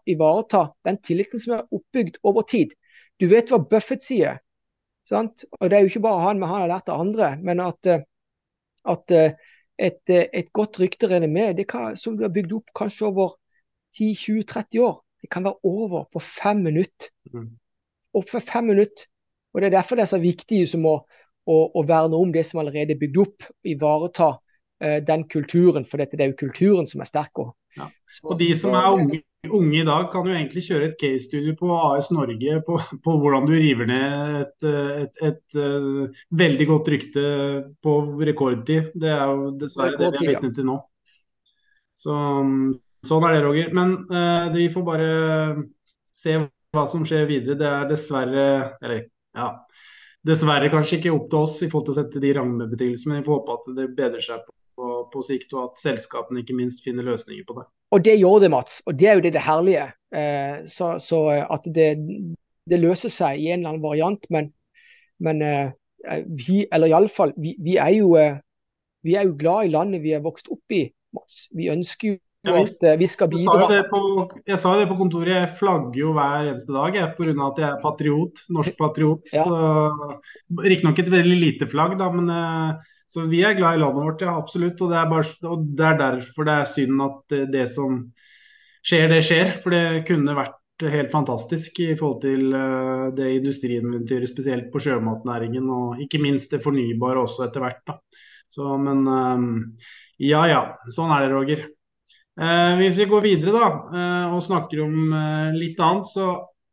ivareta 0.10 0.64
den 0.90 0.98
tilliten 1.06 1.44
som 1.44 1.60
er 1.60 1.68
oppbygd 1.70 2.18
over 2.26 2.48
tid. 2.50 2.74
Du 3.22 3.30
vet 3.30 3.54
hva 3.54 3.62
Buffett 3.62 4.06
sier. 4.06 4.42
Sant? 5.08 5.46
Og 5.62 5.70
det 5.70 5.78
er 5.78 5.86
jo 5.86 5.94
ikke 5.94 6.08
bare 6.10 6.26
han, 6.26 6.42
men 6.42 6.50
han 6.50 6.66
har 6.66 6.74
lært 6.74 6.90
av 6.92 7.06
andre. 7.06 7.30
Men 7.46 7.62
at, 7.64 7.94
at 8.90 9.16
et, 9.78 10.02
eh, 10.10 10.26
et 10.34 10.50
godt 10.54 10.80
rykte 10.80 11.10
renommé 11.10 11.52
det 11.58 11.68
kan, 11.70 11.96
som 11.98 12.18
du 12.18 12.24
har 12.26 12.34
bygd 12.34 12.56
opp 12.58 12.74
kanskje 12.76 13.08
over 13.08 13.36
10-20-30 13.98 14.82
år, 14.84 14.98
det 15.22 15.30
kan 15.34 15.46
være 15.46 15.60
over 15.64 16.06
på 16.14 16.22
fem 16.22 16.64
minutter. 16.66 17.10
Mm. 17.34 17.52
Opp 18.14 18.30
for 18.30 18.40
fem 18.40 18.70
minutter. 18.74 19.08
Og 19.54 19.62
Det 19.62 19.68
er 19.68 19.78
derfor 19.78 19.96
det 19.96 20.04
er 20.04 20.14
så 20.14 20.22
viktig 20.22 20.68
som 20.70 20.86
å, 20.86 20.98
å, 21.48 21.56
å 21.74 21.82
verne 21.88 22.18
om 22.18 22.34
det 22.34 22.46
som 22.46 22.60
allerede 22.62 22.94
er 22.94 23.00
bygd 23.00 23.18
opp. 23.24 23.48
Ivareta 23.66 24.28
uh, 24.38 25.00
den 25.08 25.24
kulturen, 25.30 25.86
for 25.86 25.98
dette, 25.98 26.18
det 26.18 26.28
er 26.28 26.34
jo 26.34 26.42
kulturen 26.44 26.90
som 26.90 27.02
er 27.02 27.10
sterk. 27.10 27.42
Og, 27.42 27.56
ja. 27.78 27.88
og 28.24 28.38
de 28.40 28.52
som 28.58 28.76
er 28.78 28.92
unge 28.92 29.22
unge 29.54 29.80
i 29.82 29.86
dag 29.86 30.10
kan 30.12 30.28
jo 30.28 30.36
egentlig 30.36 30.64
kjøre 30.66 30.90
et 30.90 30.98
case-studio 31.02 31.54
på 31.60 31.70
AS 31.76 32.10
Norge 32.12 32.60
på, 32.66 32.78
på, 33.04 33.16
hvordan 33.22 33.48
du 33.48 33.54
river 33.56 33.90
ned 33.90 34.36
et, 34.42 34.68
et, 34.68 35.22
et, 35.22 35.24
et, 35.30 35.60
uh, 35.60 36.20
veldig 36.40 36.68
godt 36.68 36.92
rykte 36.94 37.24
på 37.84 37.96
rekordtid. 38.28 38.92
Det 38.96 39.12
er 39.14 39.24
jo 39.32 39.52
dessverre 39.62 39.98
det 39.98 40.12
vi 40.18 40.28
er 40.28 40.36
vitne 40.36 40.54
til 40.56 40.68
nå. 40.68 40.78
Så, 41.98 42.18
sånn 43.08 43.28
er 43.28 43.38
det, 43.38 43.44
Roger. 43.46 43.72
Men 43.78 43.96
uh, 44.12 44.50
vi 44.56 44.68
får 44.74 44.88
bare 44.88 45.12
se 46.18 46.40
hva 46.76 46.86
som 46.90 47.06
skjer 47.08 47.30
videre. 47.30 47.58
Det 47.60 47.70
er 47.70 47.90
dessverre 47.90 48.48
Eller 48.82 49.08
ja, 49.38 49.52
dessverre 50.28 50.72
kanskje 50.74 51.00
ikke 51.00 51.16
opp 51.16 51.32
til 51.32 51.44
oss 51.44 51.60
i 51.62 51.72
forhold 51.72 51.90
til 51.90 51.96
å 51.96 52.00
sette 52.02 52.22
de 52.24 52.36
rammebetingelsene, 52.38 53.14
men 53.14 53.22
vi 53.22 53.28
får 53.30 53.42
håpe 53.42 53.58
at 53.60 53.76
det 53.78 53.92
bedrer 53.98 54.24
seg 54.26 54.42
på, 54.42 54.54
på, 55.14 55.24
sikt, 55.26 55.54
og 55.56 55.72
at 55.72 55.82
selskapene 55.82 56.44
ikke 56.44 56.56
minst 56.58 56.84
finner 56.86 57.06
løsninger 57.08 57.46
på 57.48 57.60
det. 57.60 57.66
Og 57.96 58.04
det 58.04 58.18
gjør 58.20 58.44
det, 58.44 58.52
Mats. 58.52 58.82
Og 58.86 59.00
det 59.00 59.08
er 59.08 59.18
jo 59.20 59.24
det, 59.26 59.34
det 59.38 59.46
herlige. 59.46 59.88
Eh, 60.16 60.60
så, 60.68 60.96
så, 61.00 61.24
at 61.44 61.68
det, 61.76 61.90
det, 62.68 62.80
løser 62.84 63.14
seg 63.14 63.40
i 63.40 63.52
en 63.52 63.62
eller 63.62 63.76
annen 63.76 63.86
variant. 63.86 64.30
Men, 64.34 64.52
men 65.24 65.42
eh, 65.46 65.72
vi, 66.28 66.66
eller 66.72 66.92
iallfall, 66.92 67.34
vi, 67.38 67.56
vi, 67.64 67.78
er 67.82 67.96
jo, 67.98 68.14
eh, 68.20 68.40
vi 69.08 69.16
er 69.16 69.28
jo 69.30 69.38
glad 69.40 69.68
i 69.68 69.74
landet 69.76 70.04
vi 70.04 70.16
er 70.18 70.26
vokst 70.26 70.52
opp 70.54 70.76
i, 70.76 70.88
Mats. 71.16 71.46
Vi 71.56 71.70
ønsker 71.72 72.14
jo 72.14 72.18
ja, 72.48 72.60
at 72.62 72.84
eh, 72.86 72.98
vi 73.00 73.08
skal 73.10 73.32
bidra. 73.32 73.56
Jeg 73.72 73.86
sa, 73.86 73.88
på, 73.92 74.02
jeg 74.48 74.60
sa 74.62 74.76
det 74.80 74.90
på 74.92 75.00
kontoret, 75.00 75.34
jeg 75.34 75.56
flagger 75.60 76.02
jo 76.02 76.12
hver 76.18 76.52
eneste 76.52 76.76
dag 76.76 77.00
pga. 77.18 77.34
at 77.48 77.64
jeg 77.64 77.70
er 77.70 77.80
patriot. 77.84 78.44
Norsk 78.54 78.78
patriot. 78.80 79.34
ja. 79.34 79.48
Riktignok 80.68 81.00
et 81.04 81.12
veldig 81.12 81.40
lite 81.42 81.72
flagg, 81.72 81.98
da, 82.00 82.12
men 82.14 82.32
eh, 82.32 82.94
så 83.08 83.24
vi 83.32 83.40
er 83.46 83.56
glad 83.56 83.78
i 83.78 83.82
landet 83.82 84.04
vårt, 84.04 84.24
ja 84.24 84.36
absolutt. 84.36 84.82
Og 84.84 84.92
det 84.92 85.00
er, 85.00 85.10
bare, 85.12 85.36
og 85.48 85.68
det 85.80 85.86
er 85.88 86.00
derfor 86.02 86.48
det 86.48 86.56
er 86.56 86.72
synd 86.72 87.04
at 87.06 87.20
det, 87.32 87.44
det, 87.54 87.66
som 87.72 88.02
skjer, 88.84 89.08
det 89.14 89.22
skjer. 89.24 89.54
For 89.64 89.76
det 89.76 90.04
kunne 90.10 90.36
vært 90.38 90.88
helt 90.92 91.14
fantastisk 91.14 91.80
i 91.86 91.94
forhold 91.98 92.20
til 92.26 92.52
uh, 92.52 93.08
det 93.18 93.32
industrieventyret, 93.40 94.30
spesielt 94.30 94.68
på 94.74 94.82
sjømatnæringen. 94.84 95.70
Og 95.72 96.04
ikke 96.04 96.22
minst 96.24 96.52
det 96.52 96.64
fornybare 96.66 97.24
også 97.24 97.48
etter 97.48 97.64
hvert. 97.64 97.82
Da. 97.88 97.98
Så, 98.52 98.76
men 98.82 99.08
um, 99.08 99.48
ja 100.20 100.44
ja, 100.52 100.62
sånn 100.92 101.14
er 101.16 101.28
det, 101.28 101.34
Roger. 101.36 101.66
Hvis 102.38 103.00
vi 103.00 103.06
går 103.10 103.24
videre 103.24 103.58
da, 103.58 104.02
og 104.30 104.44
snakker 104.46 104.84
om 104.84 105.14
litt 105.58 105.80
annet, 105.82 106.06
så 106.12 106.28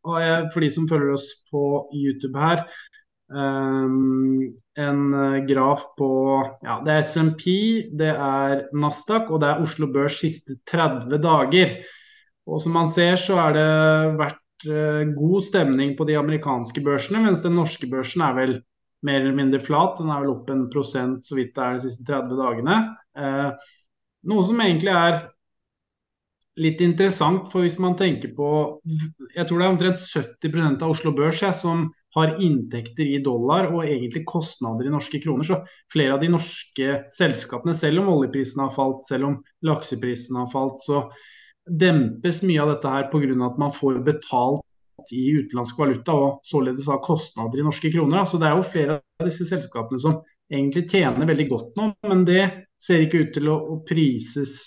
har 0.05 0.21
jeg 0.21 0.51
for 0.53 0.65
de 0.65 0.69
som 0.75 0.89
følger 0.91 1.15
oss 1.15 1.25
på 1.49 1.63
YouTube 1.97 2.37
her, 2.37 2.67
um, 3.33 4.55
en 4.77 5.15
eh, 5.15 5.45
graf 5.47 5.85
på 5.99 6.09
ja, 6.63 6.81
Det 6.85 6.93
er 6.93 7.05
SMP, 7.07 7.47
det 7.95 8.11
er 8.11 8.65
Nasdaq 8.75 9.31
og 9.31 9.43
det 9.43 9.51
er 9.51 9.63
Oslo 9.65 9.89
Børs 9.93 10.19
siste 10.23 10.59
30 10.71 11.21
dager. 11.23 11.77
Og 12.45 12.61
som 12.61 12.75
man 12.77 12.91
ser 12.93 13.17
så 13.21 13.39
er 13.47 13.55
det 13.57 13.69
vært 14.21 14.67
uh, 14.69 15.03
god 15.17 15.47
stemning 15.47 15.95
på 15.97 16.05
de 16.09 16.19
amerikanske 16.21 16.83
børsene, 16.85 17.23
mens 17.25 17.45
den 17.45 17.57
norske 17.57 17.89
børsen 17.89 18.25
er 18.27 18.35
vel 18.37 18.59
mer 19.05 19.23
eller 19.23 19.37
mindre 19.37 19.61
flat. 19.63 19.97
Den 20.01 20.13
er 20.13 20.25
vel 20.25 20.35
opp 20.35 20.51
en 20.53 20.67
prosent 20.73 21.25
så 21.25 21.39
vidt 21.39 21.55
det 21.57 21.65
er 21.65 21.79
de 21.79 21.87
siste 21.87 22.05
30 22.09 22.37
dagene. 22.41 22.77
Uh, 23.17 23.55
noe 24.29 24.45
som 24.45 24.61
egentlig 24.61 24.93
er 24.93 25.23
litt 26.61 26.81
interessant, 26.85 27.49
for 27.51 27.65
hvis 27.65 27.81
man 27.83 27.97
tenker 27.99 28.31
på 28.37 28.49
Jeg 29.35 29.47
tror 29.49 29.59
det 29.59 29.67
er 29.67 29.73
omtrent 29.73 30.03
70 30.03 30.83
av 30.83 30.91
Oslo 30.93 31.13
Børs 31.17 31.43
jeg, 31.43 31.57
som 31.59 31.89
har 32.15 32.37
inntekter 32.39 33.09
i 33.11 33.23
dollar 33.23 33.73
og 33.73 33.83
egentlig 33.83 34.23
kostnader 34.29 34.87
i 34.87 34.93
norske 34.93 35.19
kroner. 35.23 35.47
Så 35.47 35.59
flere 35.93 36.15
av 36.15 36.23
de 36.23 36.31
norske 36.31 36.99
selskapene, 37.17 37.75
selv 37.75 38.05
om 38.05 38.13
oljeprisen 38.13 38.63
har 38.63 38.71
falt, 38.77 39.03
selv 39.09 39.31
om 39.31 39.41
lakseprisen 39.67 40.39
har 40.39 40.53
falt, 40.53 40.79
så 40.87 41.09
dempes 41.67 42.43
mye 42.47 42.63
av 42.63 42.75
dette 42.75 42.93
her 42.93 43.09
pga. 43.11 43.35
at 43.47 43.59
man 43.59 43.73
får 43.73 43.99
betalt 44.07 44.63
i 45.13 45.25
utenlandsk 45.41 45.79
valuta 45.79 46.15
og 46.15 46.47
således 46.47 46.87
har 46.87 47.03
kostnader 47.03 47.59
i 47.59 47.67
norske 47.67 47.91
kroner. 47.91 48.25
Så 48.25 48.39
det 48.39 48.49
er 48.49 48.57
jo 48.57 48.71
flere 48.71 49.01
av 49.01 49.27
disse 49.27 49.49
selskapene 49.49 49.99
som 49.99 50.23
egentlig 50.53 50.87
tjener 50.91 51.27
veldig 51.27 51.49
godt 51.51 51.77
nå, 51.81 51.91
men 52.07 52.25
det 52.29 52.45
ser 52.79 53.05
ikke 53.05 53.25
ut 53.25 53.35
til 53.35 53.49
å, 53.49 53.59
prises 53.89 54.61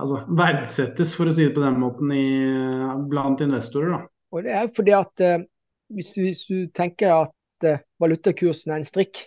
altså 0.00 0.22
verdsettes, 0.38 1.14
for 1.16 1.28
å 1.28 1.34
si 1.34 1.46
det 1.46 1.54
på 1.56 1.64
den 1.64 1.80
måten, 1.80 2.12
i, 2.12 2.26
blant 3.10 3.42
investorer. 3.44 3.96
Da. 3.96 4.00
Og 4.34 4.46
det 4.46 4.54
er 4.58 4.70
fordi 4.72 4.94
at 4.96 5.24
uh, 5.24 5.44
hvis, 5.94 6.12
hvis, 6.18 6.44
du 6.50 6.66
tenker 6.76 7.12
at 7.14 7.68
uh, 7.68 7.82
valutakursen 8.02 8.74
er 8.74 8.82
en 8.82 8.88
strikk, 8.88 9.24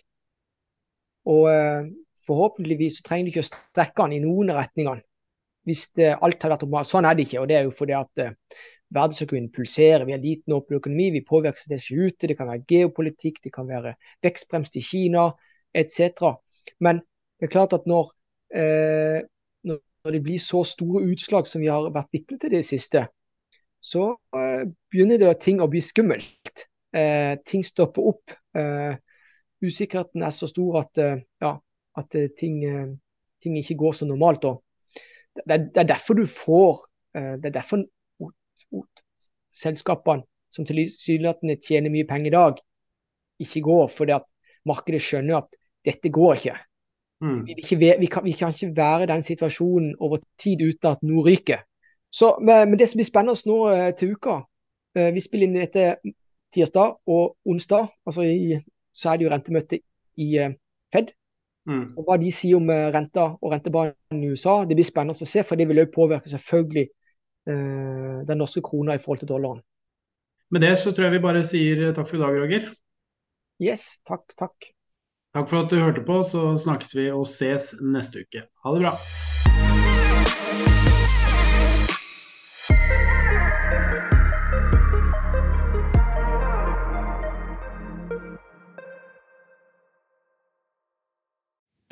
og 1.29 1.45
uh, 1.49 1.87
forhåpentligvis 2.29 2.99
så 2.99 3.07
trenger 3.07 3.27
du 3.27 3.33
ikke 3.33 3.45
å 3.45 3.49
strekke 3.49 4.05
den 4.05 4.17
i 4.19 4.25
noen 4.25 4.53
retninger. 4.55 5.01
Hvis 5.67 5.89
det, 5.97 6.13
alt 6.15 6.41
har 6.41 6.53
vært 6.53 6.63
normalt. 6.65 6.89
Sånn 6.89 7.05
er 7.05 7.17
det 7.17 7.27
ikke. 7.27 7.41
og 7.41 7.49
Det 7.49 7.57
er 7.57 7.65
jo 7.67 7.73
fordi 7.75 7.95
at 7.97 8.21
uh, 8.23 8.61
verdensøkonomien 8.95 9.51
pulserer. 9.53 10.05
Vi 10.07 10.15
har 10.15 10.21
liten 10.23 10.55
åpen 10.55 10.79
økonomi, 10.79 11.09
vi 11.13 11.25
påvirkes 11.25 11.67
det 11.69 11.81
ikke 11.81 12.07
ute. 12.09 12.29
Det 12.31 12.37
kan 12.39 12.49
være 12.49 12.65
geopolitikk, 12.69 13.41
det 13.43 13.53
kan 13.53 13.67
være 13.69 13.95
vekstbremst 14.25 14.77
i 14.79 14.85
Kina 14.85 15.29
etc. 15.77 16.33
Men 16.79 17.01
det 17.39 17.49
er 17.49 17.53
klart 17.53 17.75
at 17.77 17.85
når, 17.89 18.11
eh, 18.55 19.21
når 20.03 20.15
det 20.15 20.21
blir 20.23 20.41
så 20.41 20.63
store 20.67 21.03
utslag 21.11 21.47
som 21.47 21.61
vi 21.63 21.69
har 21.71 21.89
vært 21.93 22.11
vitne 22.15 22.39
til 22.39 22.53
det 22.53 22.63
siste, 22.67 23.05
så 23.79 24.11
uh, 24.35 24.63
begynner 24.91 25.19
det 25.21 25.33
ting 25.43 25.61
å 25.63 25.69
bli 25.71 25.81
skummelt. 25.83 26.65
Uh, 26.95 27.35
ting 27.47 27.63
stopper 27.65 28.11
opp. 28.11 28.35
Uh, 28.57 28.95
usikkerheten 29.63 30.23
er 30.23 30.33
så 30.35 30.47
stor 30.49 30.81
at, 30.83 30.99
ja, 31.43 31.53
at 31.99 32.17
ting, 32.39 32.61
ting, 33.43 33.57
ikke 33.59 33.75
går 33.81 33.97
så 33.97 34.07
normalt. 34.07 34.45
Det 35.35 35.43
er, 35.51 35.65
det 35.67 35.81
er 35.83 35.89
derfor 35.89 36.15
du 36.15 36.23
får 36.23 36.85
Det 37.11 37.49
er 37.49 37.55
derfor 37.57 37.81
selskapene 39.51 40.23
som 40.53 40.63
tilsynelatende 40.63 41.57
tjener 41.59 41.91
mye 41.91 42.07
penger 42.07 42.31
i 42.31 42.35
dag, 42.37 42.61
ikke 43.43 43.65
går. 43.67 43.87
Fordi 43.91 44.15
at 44.15 44.31
markedet 44.69 45.01
skjønner 45.03 45.41
at 45.41 45.59
dette 45.85 46.11
går 46.13 46.39
ikke. 46.39 46.55
Mm. 47.21 47.45
Vi, 47.45 47.55
ikke 47.57 47.77
vi, 47.77 48.07
kan, 48.07 48.23
vi, 48.23 48.31
kan, 48.31 48.49
ikke 48.49 48.75
være 48.75 49.03
i 49.03 49.11
den 49.11 49.23
situasjonen 49.23 49.95
over 49.99 50.21
tid 50.39 50.61
uten 50.63 50.91
at 50.91 51.03
noe 51.03 51.25
ryker. 51.25 51.65
Så, 52.11 52.37
men, 52.41 52.77
det 52.79 52.89
som 52.89 52.97
blir 52.97 53.07
spennende 53.09 53.49
nå 53.49 53.57
eh, 53.69 53.91
til 53.93 54.15
uka 54.15 54.39
eh, 54.97 55.11
Vi 55.13 55.21
spiller 55.21 55.45
inn 55.45 55.59
dette 55.59 55.99
tirsdag 56.55 56.95
og 57.05 57.35
onsdag. 57.45 57.87
altså 58.05 58.25
i, 58.25 58.57
Så 58.93 59.09
er 59.09 59.17
det 59.17 59.27
jo 59.27 59.33
rentemøte 59.33 59.81
i 60.17 60.29
eh, 60.37 60.55
Fed. 60.93 61.11
Mm. 61.69 61.83
Og 61.97 62.07
Hva 62.07 62.17
de 62.17 62.31
sier 62.33 62.57
om 62.57 62.69
renta 62.69 63.27
og 63.35 63.51
rentebanen 63.51 64.23
i 64.23 64.31
USA, 64.31 64.63
det 64.65 64.79
blir 64.79 64.87
spennende 64.87 65.13
å 65.13 65.27
se. 65.27 65.43
For 65.45 65.59
det 65.59 65.67
vil 65.69 65.83
også 65.83 65.95
påvirke 65.95 66.31
selvfølgelig 66.31 66.87
den 67.49 68.37
norske 68.37 68.61
krona 68.61 68.93
i 68.93 68.99
forhold 69.01 69.21
til 69.23 69.29
dollaren. 69.29 69.61
Med 70.53 70.61
det 70.61 70.75
så 70.77 70.91
tror 70.91 71.07
jeg 71.07 71.15
vi 71.15 71.21
bare 71.23 71.41
sier 71.47 71.93
takk 71.97 72.09
for 72.09 72.17
i 72.17 72.21
dag, 72.21 72.35
Roger. 72.41 72.67
Yes, 73.63 74.01
takk, 74.05 74.25
takk. 74.37 74.69
Takk 75.29 75.45
for 75.45 75.61
at 75.61 75.69
du 75.69 75.77
hørte 75.77 76.01
på, 76.01 76.23
så 76.25 76.55
snakkes 76.57 76.95
vi 76.97 77.03
og 77.13 77.27
ses 77.29 77.75
neste 77.85 78.23
uke. 78.25 78.47
Ha 78.63 78.71
det 78.73 78.81
bra. 78.81 78.95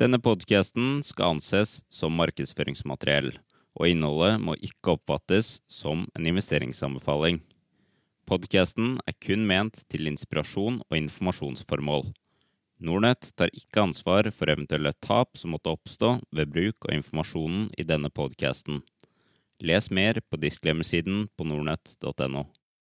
Denne 0.02 0.18
podkasten 0.22 1.00
skal 1.06 1.36
anses 1.36 1.84
som 1.94 2.18
markedsføringsmateriell, 2.18 3.32
og 3.78 3.86
innholdet 3.86 4.42
må 4.42 4.58
ikke 4.58 4.98
oppfattes 4.98 5.60
som 5.70 6.08
en 6.18 6.26
investeringsanbefaling. 6.26 7.38
Podkasten 8.26 8.96
er 9.06 9.14
kun 9.22 9.46
ment 9.46 9.84
til 9.86 10.10
inspirasjon 10.10 10.82
og 10.82 11.04
informasjonsformål. 11.06 12.10
Nordnett 12.78 13.32
tar 13.34 13.50
ikke 13.50 13.82
ansvar 13.82 14.28
for 14.30 14.50
eventuelle 14.52 14.92
tap 15.02 15.38
som 15.38 15.50
måtte 15.54 15.72
oppstå 15.74 16.12
ved 16.30 16.52
bruk 16.52 16.86
av 16.86 16.94
informasjonen 16.94 17.72
i 17.78 17.86
denne 17.86 18.10
podkasten. 18.10 18.82
Les 19.58 19.90
mer 19.90 20.20
på 20.22 20.38
disclaimer 20.38 20.86
på 21.34 21.44
nordnett.no. 21.44 22.44